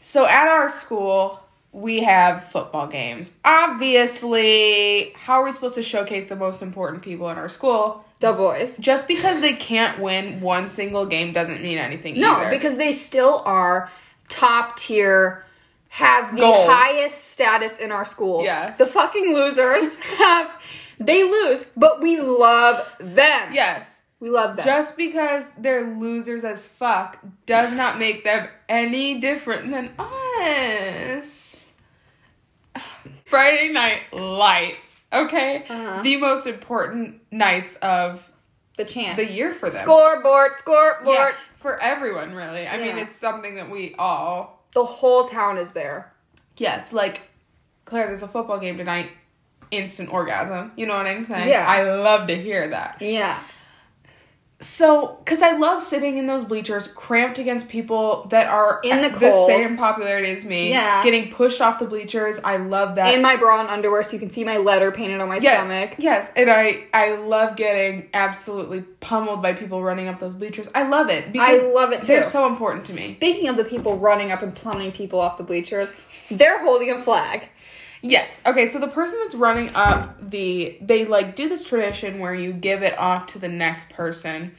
So 0.00 0.26
at 0.26 0.48
our 0.48 0.70
school, 0.70 1.43
we 1.74 2.02
have 2.04 2.44
football 2.50 2.86
games. 2.86 3.36
Obviously, 3.44 5.12
how 5.16 5.40
are 5.40 5.44
we 5.44 5.52
supposed 5.52 5.74
to 5.74 5.82
showcase 5.82 6.28
the 6.28 6.36
most 6.36 6.62
important 6.62 7.02
people 7.02 7.28
in 7.30 7.36
our 7.36 7.48
school? 7.48 8.04
The 8.20 8.32
boys. 8.32 8.78
Just 8.78 9.08
because 9.08 9.40
they 9.40 9.54
can't 9.54 10.00
win 10.00 10.40
one 10.40 10.68
single 10.68 11.04
game 11.04 11.32
doesn't 11.32 11.62
mean 11.62 11.78
anything 11.78 12.18
No, 12.18 12.30
either. 12.32 12.50
because 12.50 12.76
they 12.76 12.92
still 12.92 13.42
are 13.44 13.90
top 14.28 14.78
tier, 14.78 15.44
have 15.88 16.32
the 16.34 16.40
Goals. 16.42 16.68
highest 16.68 17.32
status 17.32 17.78
in 17.78 17.90
our 17.92 18.04
school. 18.06 18.44
Yes. 18.44 18.78
The 18.78 18.86
fucking 18.86 19.34
losers 19.34 19.94
have, 20.18 20.50
they 21.00 21.24
lose, 21.24 21.64
but 21.76 22.00
we 22.00 22.20
love 22.20 22.86
them. 23.00 23.52
yes. 23.52 24.00
We 24.20 24.30
love 24.30 24.56
them. 24.56 24.64
Just 24.64 24.96
because 24.96 25.50
they're 25.58 25.84
losers 25.84 26.44
as 26.44 26.66
fuck 26.66 27.18
does 27.44 27.72
not 27.74 27.98
make 27.98 28.24
them 28.24 28.48
any 28.70 29.20
different 29.20 29.70
than 29.70 29.90
us. 29.98 31.50
Friday 33.34 33.72
night 33.72 34.12
lights, 34.12 35.04
okay? 35.12 35.64
Uh-huh. 35.68 36.02
The 36.02 36.16
most 36.16 36.46
important 36.46 37.20
nights 37.30 37.76
of 37.76 38.22
the 38.76 38.84
chance. 38.84 39.16
the 39.16 39.34
year 39.34 39.54
for 39.54 39.70
them. 39.70 39.82
Scoreboard, 39.82 40.52
scoreboard. 40.58 41.16
Yeah, 41.16 41.32
for 41.60 41.80
everyone, 41.80 42.34
really. 42.34 42.66
I 42.66 42.78
mean, 42.78 42.98
it's 42.98 43.16
something 43.16 43.56
that 43.56 43.70
we 43.70 43.94
all. 43.98 44.64
The 44.72 44.84
whole 44.84 45.24
town 45.24 45.58
is 45.58 45.72
there. 45.72 46.12
Yes, 46.56 46.92
like, 46.92 47.22
Claire, 47.84 48.06
there's 48.08 48.22
a 48.22 48.28
football 48.28 48.58
game 48.58 48.76
tonight. 48.78 49.10
Instant 49.70 50.12
orgasm. 50.12 50.72
You 50.76 50.86
know 50.86 50.96
what 50.96 51.06
I'm 51.06 51.24
saying? 51.24 51.48
Yeah. 51.48 51.66
I 51.66 51.82
love 51.94 52.28
to 52.28 52.40
hear 52.40 52.68
that. 52.68 52.98
Yeah. 53.00 53.40
So 54.60 55.18
because 55.24 55.42
I 55.42 55.56
love 55.56 55.82
sitting 55.82 56.16
in 56.16 56.26
those 56.26 56.44
bleachers, 56.44 56.86
cramped 56.86 57.38
against 57.38 57.68
people 57.68 58.26
that 58.30 58.48
are 58.48 58.80
In 58.84 59.02
the 59.02 59.10
cold. 59.10 59.46
same 59.48 59.76
popularity 59.76 60.30
as 60.30 60.44
me. 60.44 60.70
Yeah. 60.70 61.02
getting 61.04 61.30
pushed 61.32 61.60
off 61.60 61.78
the 61.78 61.84
bleachers. 61.86 62.38
I 62.42 62.56
love 62.56 62.94
that. 62.94 63.12
In 63.12 63.20
my 63.20 63.36
bra 63.36 63.60
and 63.60 63.68
underwear, 63.68 64.02
so 64.02 64.12
you 64.12 64.18
can 64.18 64.30
see 64.30 64.44
my 64.44 64.56
letter 64.56 64.90
painted 64.92 65.20
on 65.20 65.28
my 65.28 65.38
yes, 65.38 65.66
stomach. 65.66 65.94
yes, 65.98 66.30
and 66.36 66.48
I 66.50 66.84
I 66.94 67.16
love 67.16 67.56
getting 67.56 68.08
absolutely 68.14 68.82
pummeled 69.00 69.42
by 69.42 69.52
people 69.52 69.82
running 69.82 70.08
up 70.08 70.20
those 70.20 70.34
bleachers. 70.34 70.68
I 70.74 70.84
love 70.88 71.10
it 71.10 71.32
because 71.32 71.60
I 71.60 71.66
love 71.72 71.92
it 71.92 72.00
too. 72.02 72.06
they're 72.08 72.22
so 72.22 72.46
important 72.46 72.86
to 72.86 72.94
me. 72.94 73.14
Speaking 73.14 73.48
of 73.48 73.56
the 73.56 73.64
people 73.64 73.98
running 73.98 74.30
up 74.32 74.42
and 74.42 74.54
plummeting 74.54 74.92
people 74.92 75.20
off 75.20 75.36
the 75.36 75.44
bleachers, 75.44 75.90
they're 76.30 76.60
holding 76.62 76.90
a 76.90 77.02
flag. 77.02 77.48
Yes. 78.06 78.42
Okay, 78.44 78.68
so 78.68 78.78
the 78.78 78.88
person 78.88 79.18
that's 79.22 79.34
running 79.34 79.74
up 79.74 80.30
the 80.30 80.76
they 80.82 81.06
like 81.06 81.36
do 81.36 81.48
this 81.48 81.64
tradition 81.64 82.18
where 82.18 82.34
you 82.34 82.52
give 82.52 82.82
it 82.82 82.98
off 82.98 83.28
to 83.28 83.38
the 83.38 83.48
next 83.48 83.88
person. 83.88 84.54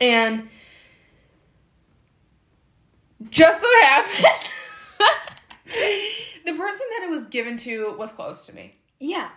And 0.00 0.48
just 3.28 3.60
so 3.60 3.66
happened 3.82 4.24
the 6.46 6.52
person 6.54 6.86
that 6.90 7.02
it 7.02 7.10
was 7.10 7.26
given 7.26 7.58
to 7.58 7.94
was 7.98 8.10
close 8.12 8.46
to 8.46 8.54
me. 8.54 8.72
Yeah. 9.00 9.28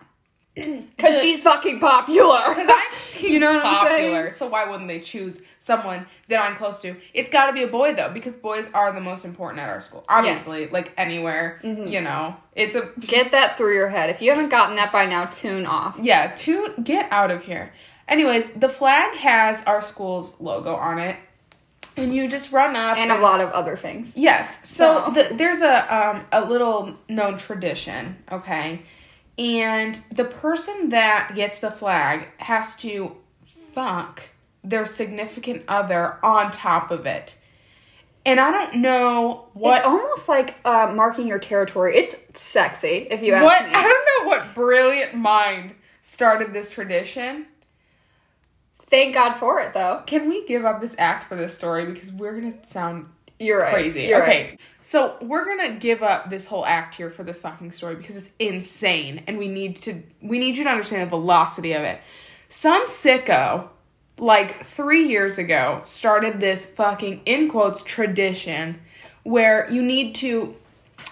Because 0.96 1.22
she's 1.22 1.42
fucking 1.42 1.80
popular. 1.80 2.42
Because 2.50 2.70
I'm 2.70 3.22
You 3.32 3.40
know 3.40 3.54
what 3.54 3.66
I'm 3.66 3.88
saying? 3.88 4.32
so 4.32 4.48
why 4.48 4.70
wouldn't 4.70 4.88
they 4.88 5.00
choose 5.02 5.42
someone 5.60 6.06
that 6.30 6.42
I'm 6.42 6.56
close 6.56 6.80
to? 6.82 6.96
It's 7.14 7.30
got 7.30 7.48
to 7.48 7.54
be 7.54 7.64
a 7.64 7.68
boy 7.68 7.94
though, 7.94 8.10
because 8.14 8.34
boys 8.34 8.68
are 8.74 8.92
the 8.94 9.02
most 9.02 9.26
important 9.26 9.60
at 9.62 9.70
our 9.70 9.82
school. 9.82 10.06
Obviously, 10.08 10.68
like 10.68 10.94
anywhere, 10.98 11.60
Mhm. 11.64 11.92
you 11.92 12.02
know, 12.02 12.36
it's 12.56 12.76
a 12.76 12.90
Get 13.00 13.32
that 13.32 13.58
through 13.58 13.74
your 13.76 13.90
head. 13.90 14.10
If 14.10 14.22
you 14.22 14.30
haven't 14.32 14.50
gotten 14.50 14.76
that 14.78 14.92
by 14.92 15.06
now, 15.06 15.26
tune 15.26 15.66
off. 15.66 15.98
Yeah, 16.02 16.34
tune 16.36 16.82
get 16.84 17.12
out 17.12 17.30
of 17.32 17.44
here. 17.44 17.74
Anyways, 18.08 18.54
the 18.54 18.70
flag 18.70 19.18
has 19.18 19.64
our 19.66 19.82
school's 19.82 20.40
logo 20.40 20.74
on 20.76 20.98
it, 20.98 21.18
and 21.98 22.16
you 22.16 22.28
just 22.28 22.52
run 22.52 22.76
up 22.76 22.98
And 22.98 23.12
a 23.12 23.20
lot 23.20 23.42
of 23.42 23.52
other 23.52 23.76
things. 23.78 24.16
Yes. 24.18 24.68
So 24.68 25.04
So- 25.08 25.12
the, 25.12 25.36
there's 25.36 25.62
a 25.62 25.94
um 25.96 26.26
a 26.32 26.46
little 26.46 26.96
known 27.10 27.38
tradition, 27.38 28.16
okay, 28.32 28.82
and 29.40 29.98
the 30.12 30.26
person 30.26 30.90
that 30.90 31.32
gets 31.34 31.60
the 31.60 31.72
flag 31.72 32.28
has 32.38 32.76
to 32.78 33.16
fuck 33.74 34.22
their 34.66 34.86
significant 34.86 35.64
other 35.70 36.18
on 36.22 36.52
top 36.52 36.92
of 36.92 37.06
it. 37.06 37.36
And 38.26 38.38
I 38.38 38.52
don't 38.52 38.82
know 38.82 39.48
what 39.54 39.78
It's 39.78 39.88
almost 39.88 40.28
like 40.28 40.56
uh, 40.66 40.92
marking 40.94 41.26
your 41.26 41.40
territory. 41.40 41.96
It's 41.96 42.16
sexy, 42.34 43.08
if 43.10 43.24
you 43.24 43.34
ask 43.34 43.46
what 43.46 43.66
me. 43.66 43.74
I 43.74 43.82
don't 43.82 44.26
know 44.26 44.30
what 44.30 44.54
brilliant 44.54 45.16
mind 45.16 45.74
started 46.02 46.52
this 46.52 46.70
tradition. 46.70 47.46
Thank 48.90 49.14
God 49.14 49.36
for 49.36 49.62
it, 49.62 49.74
though. 49.74 50.04
Can 50.06 50.28
we 50.28 50.46
give 50.48 50.66
up 50.66 50.82
this 50.82 50.96
act 50.98 51.30
for 51.30 51.38
this 51.38 51.56
story 51.56 51.86
because 51.86 52.12
we're 52.12 52.38
gonna 52.42 52.66
sound 52.66 53.06
You're 53.40 53.60
right. 53.60 53.74
crazy? 53.74 54.04
You're 54.04 54.22
okay, 54.22 54.50
right. 54.50 54.60
so 54.82 55.18
we're 55.22 55.46
gonna 55.46 55.78
give 55.78 56.04
up 56.04 56.30
this 56.30 56.46
whole 56.46 56.66
act 56.66 56.96
here 56.96 57.10
for 57.10 57.24
this 57.24 57.40
fucking 57.40 57.72
story 57.72 57.96
because 57.96 58.18
it's 58.18 58.30
insane, 58.38 59.24
and 59.28 59.38
we 59.38 59.48
need 59.48 59.82
to 59.84 60.04
we 60.22 60.40
need 60.40 60.58
you 60.58 60.64
to 60.66 60.70
understand 60.70 61.04
the 61.04 61.10
velocity 61.10 61.74
of 61.74 61.84
it. 61.84 62.02
Some 62.50 62.86
sicko, 62.88 63.70
like 64.18 64.66
three 64.66 65.08
years 65.08 65.38
ago, 65.38 65.82
started 65.84 66.40
this 66.40 66.66
fucking 66.66 67.22
in 67.26 67.50
quotes 67.50 67.84
tradition 67.84 68.80
where 69.24 69.70
you 69.72 69.82
need 69.82 70.16
to 70.16 70.56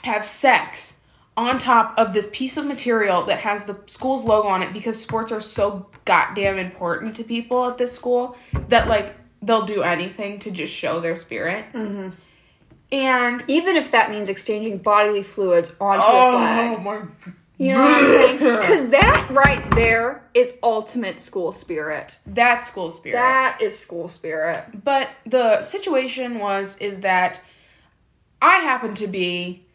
have 0.04 0.26
sex 0.26 0.96
on 1.38 1.60
top 1.60 1.94
of 1.98 2.14
this 2.14 2.30
piece 2.34 2.58
of 2.58 2.66
material 2.66 3.24
that 3.26 3.40
has 3.40 3.64
the 3.66 3.78
school's 3.86 4.24
logo 4.24 4.48
on 4.48 4.64
it 4.64 4.74
because 4.74 5.00
sports 5.00 5.32
are 5.32 5.40
so 5.40 5.86
goddamn 6.04 6.58
important 6.58 7.16
to 7.16 7.24
people 7.24 7.70
at 7.70 7.78
this 7.78 7.94
school 7.94 8.36
that 8.70 8.88
like 8.88 9.16
they'll 9.42 9.66
do 9.66 9.84
anything 9.84 10.40
to 10.40 10.52
just 10.52 10.74
show 10.74 11.00
their 11.00 11.16
spirit. 11.16 11.66
Mhm. 11.74 12.14
And 12.92 13.44
Even 13.48 13.76
if 13.76 13.92
that 13.92 14.10
means 14.12 14.30
exchanging 14.30 14.78
bodily 14.78 15.24
fluids 15.24 15.74
onto 15.80 16.04
oh 16.06 16.28
a 16.30 16.32
flag. 16.32 16.84
my 16.84 17.02
You 17.58 17.74
know 17.74 17.82
what 17.82 17.92
I'm 17.92 18.08
saying? 18.08 18.38
Because 18.60 18.90
that 18.90 19.28
right 19.30 19.70
there 19.72 20.24
is 20.34 20.54
ultimate 20.64 21.20
school 21.20 21.52
spirit. 21.52 22.18
that's 22.26 22.68
school 22.68 22.92
spirit. 22.92 23.16
That 23.18 23.62
is 23.62 23.78
school 23.78 24.08
spirit. 24.10 24.84
But 24.84 25.10
the 25.26 25.62
situation 25.64 26.40
was 26.40 26.78
is 26.78 27.02
that 27.02 27.42
I 28.42 28.58
happen 28.58 28.94
to 28.96 29.08
be 29.08 29.66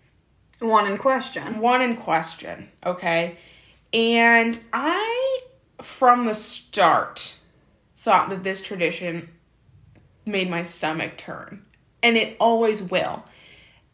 One 0.61 0.87
in 0.87 0.97
question. 0.97 1.59
one 1.61 1.83
in 1.83 1.97
question, 1.97 2.69
okay? 2.87 3.37
And 3.93 4.59
I, 4.73 5.41
from 5.83 6.25
the 6.27 6.35
start, 6.35 7.35
thought 7.99 8.31
that 8.31 8.43
this 8.45 8.63
tradition 8.63 9.29
made 10.27 10.49
my 10.51 10.63
stomach 10.63 11.17
turn. 11.17 11.65
And 12.03 12.17
it 12.17 12.37
always 12.41 12.83
will. 12.83 13.25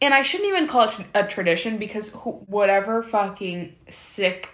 And 0.01 0.13
I 0.13 0.21
shouldn't 0.21 0.49
even 0.49 0.67
call 0.67 0.89
it 0.89 0.95
a 1.13 1.27
tradition 1.27 1.77
because 1.77 2.09
whatever 2.11 3.03
fucking 3.03 3.75
sick 3.89 4.49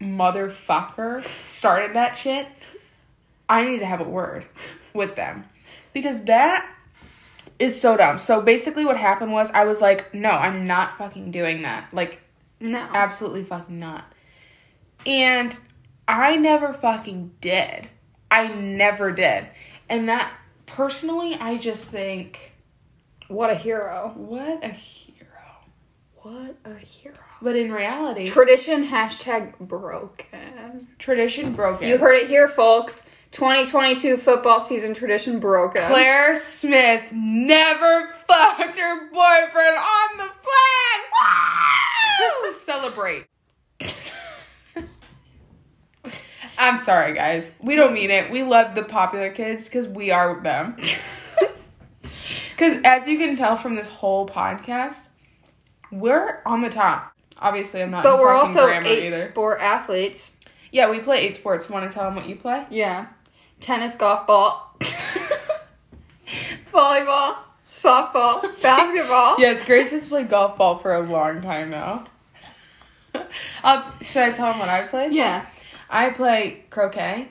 motherfucker 0.00 1.26
started 1.40 1.94
that 1.94 2.16
shit, 2.16 2.46
I 3.48 3.64
need 3.64 3.78
to 3.80 3.86
have 3.86 4.00
a 4.00 4.08
word 4.08 4.46
with 4.94 5.16
them. 5.16 5.44
Because 5.92 6.24
that 6.24 6.68
is 7.58 7.80
so 7.80 7.96
dumb. 7.96 8.18
So 8.18 8.40
basically, 8.40 8.84
what 8.84 8.96
happened 8.96 9.32
was 9.32 9.50
I 9.50 9.64
was 9.64 9.80
like, 9.80 10.12
no, 10.14 10.30
I'm 10.30 10.66
not 10.66 10.98
fucking 10.98 11.30
doing 11.30 11.62
that. 11.62 11.92
Like, 11.92 12.20
No. 12.60 12.78
Absolutely 12.78 13.44
fucking 13.44 13.78
not. 13.78 14.04
And 15.04 15.56
I 16.08 16.36
never 16.36 16.72
fucking 16.72 17.32
did. 17.40 17.88
I 18.30 18.48
never 18.48 19.12
did. 19.12 19.46
And 19.88 20.08
that 20.08 20.32
personally, 20.66 21.34
I 21.40 21.56
just 21.58 21.86
think, 21.86 22.52
What 23.28 23.50
a 23.50 23.54
hero. 23.54 24.12
what 24.16 24.62
a 24.64 24.68
hero. 24.68 25.16
What 26.22 26.56
a 26.64 26.74
hero. 26.74 27.14
But 27.42 27.54
in 27.56 27.70
reality, 27.70 28.28
Tradition 28.30 28.86
hashtag 28.86 29.58
broken. 29.60 30.88
tradition 30.98 31.52
broken. 31.52 31.88
You 31.88 31.98
heard 31.98 32.14
it 32.16 32.28
here, 32.28 32.48
folks. 32.48 33.04
2022 33.32 34.16
football 34.16 34.60
season 34.62 34.94
tradition 34.94 35.38
broken. 35.40 35.82
Claire 35.82 36.36
Smith 36.36 37.02
never 37.12 38.08
fucked 38.26 38.78
her 38.78 39.10
boyfriend 39.10 39.76
on 39.76 40.16
the 40.16 40.30
flag. 40.42 41.02
Woo! 42.44 42.52
Celebrate. 42.64 43.26
I'm 46.58 46.78
sorry, 46.78 47.14
guys. 47.14 47.50
We 47.60 47.76
don't 47.76 47.92
mean 47.92 48.10
it. 48.10 48.30
We 48.30 48.42
love 48.42 48.74
the 48.74 48.82
popular 48.82 49.30
kids 49.30 49.64
because 49.64 49.86
we 49.86 50.10
are 50.10 50.40
them. 50.40 50.76
Because 52.56 52.80
as 52.84 53.06
you 53.06 53.18
can 53.18 53.36
tell 53.36 53.58
from 53.58 53.74
this 53.74 53.86
whole 53.86 54.26
podcast, 54.26 54.96
we're 55.92 56.40
on 56.46 56.62
the 56.62 56.70
top. 56.70 57.12
Obviously, 57.38 57.82
I'm 57.82 57.90
not. 57.90 58.02
but 58.02 58.18
we're 58.18 58.32
also 58.32 58.64
grammar 58.64 58.88
eight 58.88 59.08
either. 59.08 59.28
sport 59.28 59.60
athletes. 59.60 60.34
Yeah, 60.72 60.88
we 60.90 61.00
play 61.00 61.18
eight 61.18 61.36
sports. 61.36 61.68
Want 61.68 61.86
to 61.86 61.94
tell 61.94 62.04
them 62.04 62.14
what 62.16 62.26
you 62.26 62.34
play? 62.34 62.64
Yeah. 62.70 63.08
Tennis, 63.60 63.94
golf 63.96 64.26
ball, 64.26 64.74
volleyball, 66.72 67.36
softball, 67.74 68.42
basketball. 68.62 69.36
Yes, 69.38 69.62
Grace 69.66 69.90
has 69.90 70.06
played 70.06 70.30
golf 70.30 70.56
ball 70.56 70.78
for 70.78 70.94
a 70.94 71.00
long 71.00 71.42
time 71.42 71.68
now. 71.70 72.06
Should 73.14 74.22
I 74.22 74.32
tell 74.32 74.50
them 74.50 74.60
what 74.60 74.70
I 74.70 74.86
play? 74.86 75.08
Yeah. 75.10 75.44
I 75.88 76.10
play 76.10 76.64
croquet. 76.70 77.28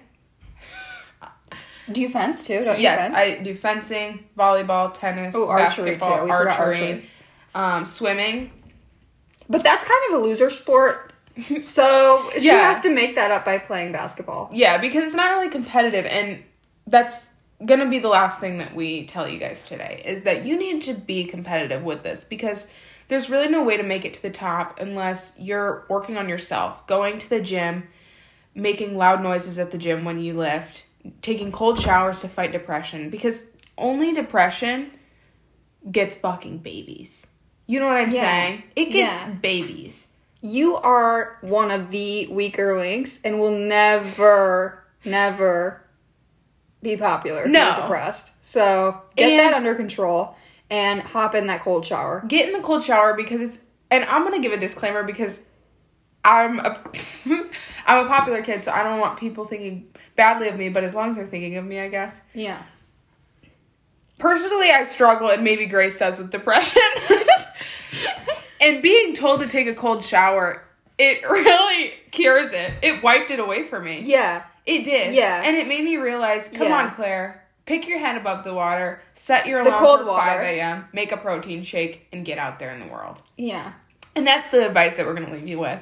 Do 1.92 2.02
you 2.02 2.10
fence 2.10 2.48
too? 2.48 2.64
Don't 2.64 2.78
you 2.78 2.84
yes, 2.84 3.00
fence? 3.00 3.16
I 3.16 3.44
do 3.44 3.56
fencing, 3.56 4.26
volleyball, 4.38 4.92
tennis, 4.98 5.36
Oh, 5.36 5.48
archery, 5.48 5.92
basketball, 5.98 6.18
too. 6.20 6.24
We 6.26 6.32
archery, 6.32 6.52
archery. 6.54 7.10
Um, 7.54 7.86
swimming. 7.86 8.52
But 9.48 9.64
that's 9.64 9.84
kind 9.84 10.00
of 10.10 10.20
a 10.20 10.24
loser 10.24 10.50
sport. 10.50 11.12
So 11.64 12.32
she 12.40 12.46
Yeah. 12.48 12.74
has 12.74 12.82
to 12.84 12.90
make 12.90 13.16
that 13.16 13.30
up 13.30 13.44
by 13.46 13.58
playing 13.60 13.92
basketball. 13.92 14.50
Yeah, 14.54 14.78
because 14.78 15.04
it's 15.04 15.16
not 15.16 15.32
really 15.32 15.50
competitive, 15.50 16.06
and 16.06 16.42
that's 16.88 17.28
gonna 17.66 17.88
be 17.90 18.00
the 18.00 18.08
last 18.08 18.40
thing 18.40 18.58
that 18.60 18.74
we 18.74 19.06
tell 19.06 19.28
you 19.28 19.38
guys 19.38 19.66
today 19.66 20.02
is 20.06 20.24
that 20.24 20.46
you 20.46 20.58
need 20.58 20.82
to 20.84 20.94
be 20.94 21.26
competitive 21.26 21.84
with 21.84 22.04
this 22.04 22.24
because 22.24 22.68
there's 23.10 23.30
really 23.30 23.50
no 23.50 23.64
way 23.64 23.76
to 23.78 23.84
make 23.84 24.06
it 24.06 24.14
to 24.14 24.22
the 24.22 24.30
top 24.30 24.80
unless 24.80 25.36
you're 25.38 25.86
working 25.90 26.18
on 26.18 26.28
yourself, 26.30 26.88
going 26.88 27.20
to 27.20 27.30
the 27.30 27.42
gym, 27.42 27.88
making 28.56 28.98
loud 28.98 29.22
noises 29.22 29.60
at 29.60 29.72
the 29.72 29.78
gym 29.78 30.06
when 30.06 30.18
you 30.20 30.34
lift, 30.34 30.86
taking 31.22 31.52
cold 31.52 31.80
showers 31.80 32.22
to 32.22 32.28
fight 32.28 32.52
depression 32.52 33.10
because 33.10 33.50
only 33.78 34.14
depression 34.14 34.92
gets 35.92 36.16
fucking 36.16 36.60
babies. 36.60 37.28
You 37.68 37.80
know 37.80 37.88
what 37.88 37.98
I'm 37.98 38.12
Yeah. 38.12 38.22
saying? 38.22 38.64
It 38.76 38.86
gets 38.86 39.22
Yeah. 39.22 39.30
babies. 39.34 40.08
You 40.42 40.76
are 40.78 41.38
one 41.42 41.70
of 41.72 41.92
the 41.92 42.28
weaker 42.28 42.78
links 42.78 43.20
and 43.24 43.40
will 43.40 43.52
never, 43.58 44.84
never 45.04 45.82
be 46.82 46.96
popular 46.96 47.44
if 47.44 47.50
No. 47.50 47.64
you're 47.68 47.82
depressed. 47.82 48.32
So 48.44 49.02
get 49.16 49.32
And- 49.32 49.40
that 49.40 49.54
under 49.56 49.76
control 49.76 50.36
and 50.70 51.02
hop 51.02 51.36
in 51.36 51.48
that 51.48 51.62
cold 51.62 51.86
shower. 51.86 52.24
get 52.28 52.48
in 52.48 52.54
the 52.54 52.60
cold 52.60 52.84
shower 52.84 53.14
because 53.14 53.42
it's 53.42 53.60
and 53.92 54.04
I'm 54.06 54.24
gonna 54.24 54.40
give 54.40 54.52
a 54.52 54.58
disclaimer 54.58 55.04
because 55.04 55.42
I'm 56.26 56.60
a 56.60 56.82
I'm 57.86 58.06
a 58.06 58.08
popular 58.10 58.42
kid, 58.42 58.64
so 58.64 58.72
I 58.72 58.84
don't 58.84 59.00
want 59.00 59.20
people 59.20 59.46
thinking 59.46 59.88
badly 60.16 60.48
of 60.50 60.58
me, 60.58 60.70
but 60.70 60.84
as 60.84 60.94
long 60.94 61.12
as 61.12 61.16
they're 61.18 61.28
thinking 61.28 61.56
of 61.56 61.64
me, 61.66 61.80
I 61.80 61.88
guess. 61.88 62.20
Yeah. 62.34 62.64
Personally, 64.18 64.72
I 64.72 64.86
struggle, 64.86 65.30
and 65.30 65.44
maybe 65.44 65.66
Grace 65.66 65.98
does 66.00 66.18
with 66.18 66.32
depression. 66.32 66.82
and 68.62 68.82
being 68.82 69.14
told 69.14 69.42
to 69.42 69.48
take 69.48 69.68
a 69.68 69.76
cold 69.76 70.04
shower, 70.06 70.64
it 70.98 71.22
really 71.30 71.94
cures 72.12 72.52
it. 72.54 72.74
It 72.82 73.04
wiped 73.04 73.30
it 73.32 73.40
away 73.40 73.64
for 73.64 73.80
me. 73.80 74.02
Yeah. 74.06 74.44
It 74.66 74.84
did. 74.84 75.14
Yeah. 75.14 75.44
And 75.46 75.56
it 75.56 75.68
made 75.68 75.84
me 75.84 75.98
realize, 75.98 76.48
come 76.48 76.70
Yeah. 76.70 76.86
on, 76.88 76.96
Claire, 76.96 77.44
pick 77.66 77.88
your 77.88 78.00
head 78.00 78.18
above 78.18 78.44
the 78.46 78.54
water, 78.54 79.02
set 79.14 79.46
your 79.46 79.64
The 79.64 79.70
alarm 79.70 79.84
cold 79.84 80.00
for 80.00 80.06
water. 80.08 80.40
5 80.40 80.42
a.m., 80.46 80.88
make 80.94 81.12
a 81.12 81.18
protein 81.18 81.64
shake, 81.64 82.08
and 82.12 82.26
get 82.26 82.38
out 82.40 82.58
there 82.58 82.72
in 82.72 82.80
the 82.80 82.92
world. 82.92 83.22
Yeah. 83.38 83.74
And 84.16 84.26
that's 84.26 84.50
the 84.50 84.66
advice 84.66 84.96
that 84.96 85.06
we're 85.06 85.14
going 85.14 85.28
to 85.28 85.34
leave 85.34 85.48
you 85.48 85.60
with. 85.60 85.82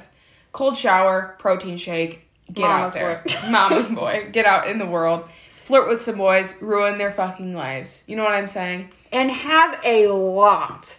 Cold 0.54 0.78
shower, 0.78 1.36
protein 1.38 1.76
shake, 1.76 2.20
get 2.50 2.62
Mama's 2.62 2.94
out 2.94 2.94
there. 2.94 3.22
boy. 3.26 3.34
Mama's 3.50 3.88
boy. 3.88 4.28
Get 4.32 4.46
out 4.46 4.68
in 4.70 4.78
the 4.78 4.86
world. 4.86 5.28
Flirt 5.56 5.88
with 5.88 6.02
some 6.02 6.16
boys, 6.16 6.54
ruin 6.62 6.96
their 6.96 7.12
fucking 7.12 7.54
lives. 7.54 8.00
You 8.06 8.16
know 8.16 8.24
what 8.24 8.32
I'm 8.34 8.48
saying? 8.48 8.90
And 9.12 9.30
have 9.30 9.80
a 9.84 10.06
lot 10.08 10.96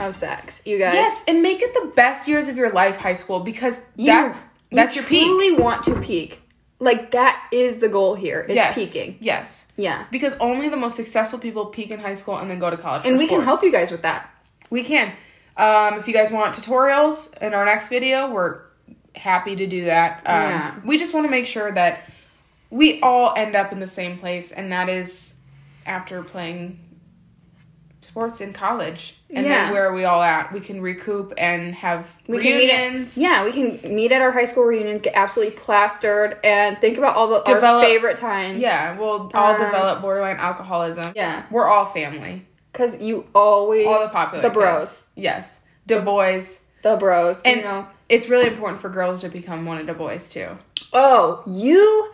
of 0.00 0.14
sex, 0.14 0.60
you 0.64 0.78
guys. 0.78 0.94
Yes, 0.94 1.24
and 1.26 1.42
make 1.42 1.62
it 1.62 1.72
the 1.74 1.92
best 1.96 2.28
years 2.28 2.48
of 2.48 2.56
your 2.56 2.70
life, 2.70 2.96
high 2.96 3.14
school, 3.14 3.40
because 3.40 3.84
You- 3.96 4.06
that's 4.06 4.42
that's 4.70 4.94
you 4.94 5.02
your 5.02 5.08
peak. 5.08 5.24
truly 5.24 5.52
want 5.52 5.84
to 5.84 5.98
peak. 6.00 6.42
Like 6.78 7.10
that 7.12 7.42
is 7.52 7.78
the 7.78 7.88
goal 7.88 8.14
here. 8.14 8.40
Is 8.40 8.54
yes. 8.54 8.74
peaking. 8.74 9.16
Yes. 9.20 9.64
Yeah. 9.76 10.04
Because 10.10 10.36
only 10.40 10.68
the 10.68 10.76
most 10.76 10.96
successful 10.96 11.38
people 11.38 11.66
peak 11.66 11.90
in 11.90 11.98
high 12.00 12.14
school 12.14 12.36
and 12.38 12.50
then 12.50 12.58
go 12.58 12.70
to 12.70 12.76
college. 12.76 13.02
And 13.04 13.16
we 13.18 13.26
can 13.26 13.42
help 13.42 13.62
you 13.62 13.72
guys 13.72 13.90
with 13.90 14.02
that. 14.02 14.30
We 14.70 14.82
can. 14.84 15.12
Um, 15.56 15.98
if 15.98 16.06
you 16.08 16.14
guys 16.14 16.30
want 16.30 16.54
tutorials 16.54 17.36
in 17.42 17.52
our 17.54 17.64
next 17.64 17.88
video, 17.88 18.30
we're 18.30 18.62
happy 19.14 19.56
to 19.56 19.66
do 19.66 19.84
that. 19.86 20.22
Um, 20.26 20.34
Yeah. 20.50 20.74
We 20.84 20.98
just 20.98 21.12
want 21.14 21.26
to 21.26 21.30
make 21.30 21.46
sure 21.46 21.70
that 21.72 22.00
we 22.70 23.00
all 23.00 23.34
end 23.36 23.56
up 23.56 23.72
in 23.72 23.80
the 23.80 23.86
same 23.86 24.18
place, 24.18 24.52
and 24.52 24.70
that 24.72 24.88
is 24.88 25.36
after 25.86 26.22
playing 26.22 26.78
sports 28.02 28.40
in 28.40 28.52
college. 28.52 29.16
And 29.32 29.44
Yeah. 29.46 29.64
then 29.64 29.72
where 29.72 29.86
are 29.88 29.92
we 29.92 30.04
all 30.04 30.22
at? 30.22 30.52
We 30.52 30.60
can 30.60 30.80
recoup 30.80 31.32
and 31.36 31.74
have 31.74 32.06
We 32.26 32.38
can 32.38 32.56
meet 32.56 32.70
at, 32.70 32.78
reunions. 32.80 33.16
yeah, 33.18 33.44
we 33.44 33.52
can 33.52 33.94
meet 33.94 34.10
at 34.10 34.22
our 34.22 34.32
high 34.32 34.46
school 34.46 34.64
reunions, 34.64 35.02
get 35.02 35.12
absolutely 35.14 35.54
plastered, 35.56 36.38
and 36.42 36.78
think 36.80 36.96
about 36.98 37.14
all 37.16 37.28
the 37.28 37.40
Develop- 37.42 37.82
our 37.84 37.88
favorite 37.88 38.16
times. 38.16 38.58
Yeah, 38.60 38.96
we'll 38.98 39.30
all 39.34 39.52
Um, 39.54 39.60
develop 39.60 40.00
borderline 40.00 40.38
alcoholism. 40.38 41.12
Yeah. 41.14 41.42
We're 41.50 41.68
all 41.68 41.86
family. 41.92 42.46
Because 42.72 43.00
you 43.00 43.26
always 43.34 43.86
All 43.86 44.00
the 44.06 44.12
popular 44.12 44.42
the 44.42 44.50
bros, 44.50 44.88
kids. 44.88 45.06
Yes. 45.16 45.58
The 45.86 46.00
boys. 46.00 46.64
the 46.82 46.96
bros, 46.96 47.40
And 47.44 47.58
you 47.58 47.62
know. 47.64 47.86
It's 48.10 48.28
really 48.28 48.48
important 48.48 48.82
for 48.82 48.88
girls 48.88 49.20
to 49.20 49.28
become 49.28 49.64
one 49.64 49.78
of 49.78 49.86
the 49.86 49.94
boys 49.94 50.28
too. 50.28 50.58
Oh, 50.92 51.42
you 51.46 52.12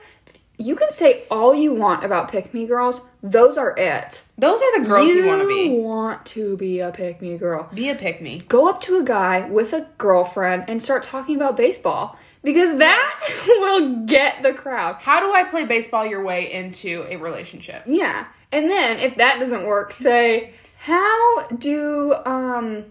you 0.59 0.77
can 0.77 0.91
say 0.91 1.25
all 1.31 1.55
you 1.55 1.75
want 1.75 2.05
about 2.05 2.31
pick 2.31 2.55
me 2.55 2.67
girls. 2.67 3.01
Those 3.23 3.59
are 3.59 3.77
it. 3.77 4.23
Those 4.39 4.61
are 4.63 4.81
the 4.81 4.87
girls 4.87 5.09
you, 5.09 5.27
want 5.27 5.43
to 5.43 5.49
be. 5.49 5.71
want 5.71 6.27
to 6.27 6.57
be 6.57 6.81
a 6.81 6.91
pick 6.91 7.21
me 7.21 7.37
girl. 7.37 7.69
Be 7.75 7.89
a 7.89 7.95
pick 7.95 8.21
me. 8.21 8.45
Go 8.49 8.69
up 8.69 8.81
to 8.83 8.99
a 8.99 9.03
guy 9.03 9.49
with 9.49 9.73
a 9.73 9.89
girlfriend 9.99 10.65
and 10.69 10.83
start 10.83 11.03
talking 11.03 11.37
about 11.37 11.57
baseball 11.57 12.19
because 12.43 12.79
that 12.79 13.45
will 13.49 14.05
get 14.05 14.43
the 14.43 14.53
crowd. 14.53 14.97
How 15.01 15.21
do 15.21 15.33
I 15.33 15.45
play 15.45 15.65
baseball 15.65 16.07
your 16.07 16.23
way 16.23 16.53
into 16.53 17.07
a 17.09 17.17
relationship? 17.17 17.83
Yeah. 17.87 18.27
And 18.53 18.71
then 18.71 18.99
if 18.99 19.17
that 19.17 19.41
doesn't 19.41 19.65
work, 19.65 19.93
say, 19.93 20.53
how 20.79 21.49
do 21.49 22.15
um 22.27 22.85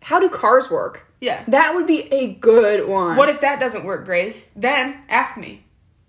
how 0.00 0.20
do 0.20 0.28
cars 0.28 0.70
work? 0.70 1.03
Yeah. 1.20 1.44
That 1.48 1.74
would 1.74 1.86
be 1.86 2.12
a 2.12 2.34
good 2.34 2.86
one. 2.88 3.16
What 3.16 3.28
if 3.28 3.40
that 3.40 3.60
doesn't 3.60 3.84
work, 3.84 4.04
Grace? 4.04 4.48
Then 4.56 5.00
ask 5.08 5.36
me. 5.36 5.64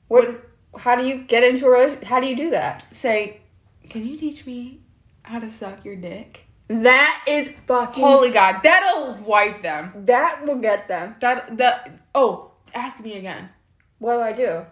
what 0.08 0.42
how 0.78 0.96
do 0.96 1.06
you 1.08 1.20
get 1.24 1.44
into 1.44 1.68
a 1.68 2.04
how 2.06 2.20
do 2.20 2.28
you 2.28 2.36
do 2.36 2.50
that? 2.52 2.84
Say, 2.92 3.42
can 3.90 4.06
you 4.06 4.18
teach 4.18 4.46
me 4.46 4.82
how 5.24 5.40
to 5.40 5.50
suck 5.50 5.86
your 5.86 5.96
dick? 5.96 6.42
That 6.68 7.24
is 7.28 7.50
fucking 7.68 8.04
Holy 8.04 8.32
God, 8.32 8.62
that'll 8.64 9.16
wipe 9.24 9.62
them. 9.62 9.92
that 10.06 10.46
will 10.46 10.58
get 10.58 10.88
them. 10.88 11.16
That 11.22 11.58
that. 11.58 11.92
Oh, 12.14 12.52
ask 12.74 13.00
me 13.00 13.18
again. 13.18 13.50
What 14.00 14.16
do 14.16 14.22
I 14.22 14.34
do? 14.34 14.66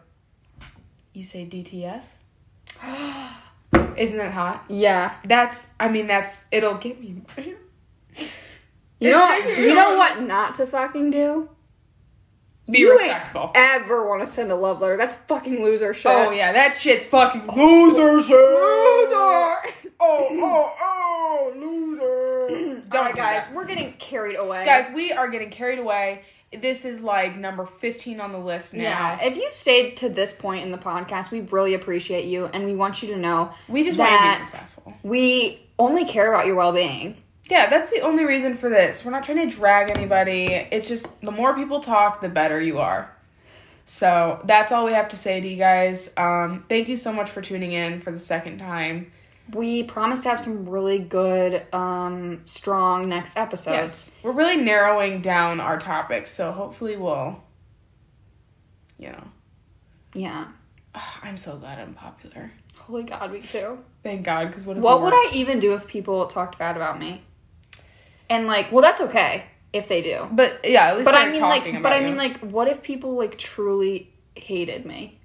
You 1.14 1.24
say 1.24 1.46
DTF? 1.46 2.02
Isn't 3.98 4.18
that 4.18 4.34
hot? 4.34 4.66
Yeah. 4.70 5.16
That's. 5.26 5.70
I 5.80 5.88
mean, 5.88 6.08
that's. 6.08 6.46
It'll 6.52 6.78
get 6.78 7.00
me. 7.00 7.22
You 9.04 9.12
know 9.12 9.36
you 9.58 9.74
know 9.74 9.96
what 9.96 10.22
not 10.22 10.56
to 10.56 10.66
fucking 10.66 11.12
do? 11.12 11.50
Be 12.72 12.80
you 12.80 12.92
respectful. 12.92 13.52
Ever 13.56 14.08
want 14.08 14.22
to 14.22 14.28
send 14.28 14.50
a 14.52 14.56
love 14.56 14.80
letter. 14.80 14.96
That's 14.96 15.16
fucking 15.28 15.62
loser 15.64 15.94
shit. 15.94 16.12
Oh 16.12 16.32
yeah, 16.32 16.54
that 16.54 16.78
shit's 16.80 17.06
fucking 17.06 17.48
loser 17.56 18.22
shit. 18.24 18.32
Loser. 18.32 19.56
Oh 20.06 20.28
oh 20.32 20.74
oh, 20.82 21.54
loser. 21.56 22.82
Don't 22.90 22.94
All 22.94 23.04
right, 23.04 23.16
guys, 23.16 23.46
that. 23.46 23.56
we're 23.56 23.66
getting 23.66 23.94
carried 23.94 24.36
away. 24.38 24.66
Guys, 24.66 24.94
we 24.94 25.14
are 25.14 25.30
getting 25.30 25.50
carried 25.50 25.80
away. 25.80 26.24
This 26.52 26.84
is 26.84 27.00
like 27.02 27.38
number 27.38 27.66
15 27.66 28.20
on 28.20 28.34
the 28.34 28.38
list 28.38 28.74
now. 28.74 28.82
Yeah, 28.82 29.22
if 29.22 29.38
you've 29.38 29.54
stayed 29.56 29.96
to 29.98 30.10
this 30.10 30.34
point 30.34 30.66
in 30.66 30.72
the 30.74 30.78
podcast, 30.78 31.32
we 31.32 31.42
really 31.42 31.74
appreciate 31.74 32.26
you, 32.26 32.48
and 32.48 32.66
we 32.66 32.76
want 32.76 33.02
you 33.02 33.14
to 33.14 33.18
know 33.18 33.54
We 33.70 33.84
just 33.86 33.98
want 33.98 34.12
to 34.12 34.40
be 34.42 34.46
successful. 34.46 34.94
we 35.04 35.62
only 35.80 36.04
care 36.06 36.34
about 36.34 36.48
your 36.48 36.56
well-being. 36.56 37.16
Yeah, 37.50 37.70
that's 37.70 37.92
the 37.92 38.02
only 38.02 38.24
reason 38.26 38.56
for 38.58 38.70
this. 38.70 39.04
We're 39.04 39.12
not 39.12 39.26
trying 39.26 39.50
to 39.50 39.56
drag 39.56 39.96
anybody. 39.96 40.46
It's 40.72 40.88
just 40.88 41.20
the 41.22 41.32
more 41.32 41.54
people 41.54 41.82
talk, 41.82 42.22
the 42.22 42.30
better 42.30 42.62
you 42.62 42.80
are. 42.80 43.14
So 43.86 44.40
that's 44.46 44.72
all 44.72 44.86
we 44.86 44.94
have 44.94 45.10
to 45.10 45.18
say 45.18 45.42
to 45.42 45.48
you 45.48 45.58
guys. 45.58 46.14
Um, 46.16 46.66
thank 46.70 46.88
you 46.88 46.96
so 46.96 47.12
much 47.12 47.30
for 47.30 47.42
tuning 47.42 47.74
in 47.74 48.02
for 48.02 48.12
the 48.12 48.20
second 48.20 48.60
time. 48.60 49.12
We 49.54 49.84
promise 49.84 50.22
to 50.22 50.30
have 50.30 50.40
some 50.40 50.70
really 50.70 51.00
good, 51.00 51.66
um, 51.74 52.42
strong 52.46 53.10
next 53.10 53.36
episodes. 53.36 53.76
Yes, 53.76 54.12
we're 54.24 54.32
really 54.32 54.56
narrowing 54.56 55.20
down 55.22 55.60
our 55.60 55.78
topics, 55.78 56.32
so 56.32 56.54
hopefully 56.54 56.96
we'll, 56.96 57.44
you 58.98 59.10
know, 59.10 59.24
Yeah. 60.14 60.46
Ah, 60.96 61.20
I'm 61.24 61.38
so 61.38 61.58
glad 61.58 61.78
I'm 61.80 61.94
popular. 61.94 62.52
Holy 62.78 63.04
God, 63.04 63.34
me 63.34 63.42
too. 63.42 63.80
Thank 64.02 64.24
God, 64.24 64.48
because 64.48 64.66
what 64.66 64.78
if 64.78 64.84
What 64.84 65.02
would? 65.02 65.14
I 65.14 65.32
even 65.34 65.60
do 65.60 65.74
if 65.74 65.88
people 65.88 66.26
talked 66.28 66.58
bad 66.58 66.78
about 66.78 66.98
me? 67.00 67.22
And 68.30 68.48
like, 68.48 68.72
well, 68.72 68.82
that's 68.82 69.02
okay 69.02 69.46
if 69.72 69.88
they 69.88 70.02
do. 70.02 70.28
But 70.32 70.62
yeah, 70.64 70.88
at 70.90 70.98
least 70.98 71.06
But 71.06 71.16
I 71.16 71.30
mean, 71.30 71.42
like, 71.42 71.82
but 71.84 71.92
I 71.94 72.00
you. 72.00 72.06
mean, 72.08 72.16
like, 72.16 72.40
what 72.40 72.68
if 72.68 72.82
people 72.82 73.16
like 73.16 73.38
truly 73.38 74.14
hated 74.36 74.86
me? 74.86 75.20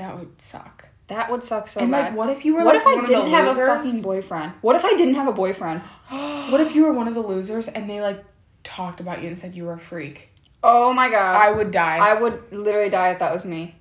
that 0.00 0.18
would 0.18 0.40
suck. 0.40 0.86
That 1.08 1.30
would 1.30 1.42
suck 1.42 1.68
so 1.68 1.80
and 1.80 1.90
bad. 1.90 2.10
like, 2.10 2.16
what 2.16 2.30
if 2.30 2.44
you 2.44 2.54
were 2.54 2.64
what 2.64 2.74
like 2.74 2.82
if 2.82 2.86
I 2.86 3.06
didn't 3.06 3.30
have 3.30 3.48
a 3.48 3.54
fucking 3.54 4.02
boyfriend? 4.02 4.52
What 4.60 4.76
if 4.76 4.84
I 4.84 4.90
didn't 4.90 5.14
have 5.14 5.26
a 5.26 5.32
boyfriend? 5.32 5.80
what 6.08 6.60
if 6.60 6.74
you 6.74 6.84
were 6.84 6.92
one 6.92 7.08
of 7.08 7.14
the 7.14 7.22
losers 7.22 7.68
and 7.68 7.90
they 7.90 8.00
like 8.00 8.24
talked 8.62 9.00
about 9.00 9.20
you 9.20 9.28
and 9.28 9.38
said 9.38 9.54
you 9.54 9.64
were 9.64 9.72
a 9.74 9.78
freak? 9.78 10.28
Oh 10.62 10.92
my 10.92 11.10
god. 11.10 11.34
I 11.34 11.50
would 11.50 11.70
die. 11.70 11.96
I 11.96 12.14
would 12.14 12.52
literally 12.52 12.90
die 12.90 13.10
if 13.10 13.18
that 13.18 13.34
was 13.34 13.44
me. 13.44 13.74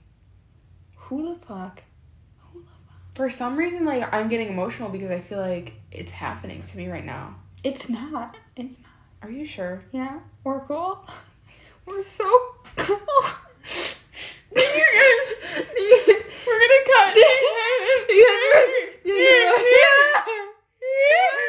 Who 0.96 1.34
the 1.34 1.46
fuck? 1.46 1.84
For 3.16 3.30
some 3.30 3.58
reason, 3.58 3.86
like 3.86 4.12
I'm 4.14 4.28
getting 4.30 4.50
emotional 4.50 4.90
because 4.90 5.12
I 5.12 5.20
feel 5.20 5.40
like 5.40 5.74
it's 5.92 6.12
happening 6.12 6.64
to 6.64 6.78
me 6.78 6.88
right 6.88 7.06
now. 7.06 7.36
It's 7.64 7.90
not. 7.90 8.38
It's 8.56 8.78
not. 8.80 8.88
Are 9.22 9.30
you 9.30 9.46
sure? 9.46 9.84
Yeah, 9.92 10.20
we're 10.44 10.62
cool. 10.62 11.06
We're 11.86 12.04
so 12.04 12.30
cool. 12.78 13.00
these, 14.56 14.64
We're 16.46 16.60
gonna 16.62 16.84
cut. 16.86 17.16
these, 18.08 18.26
these, 19.04 19.44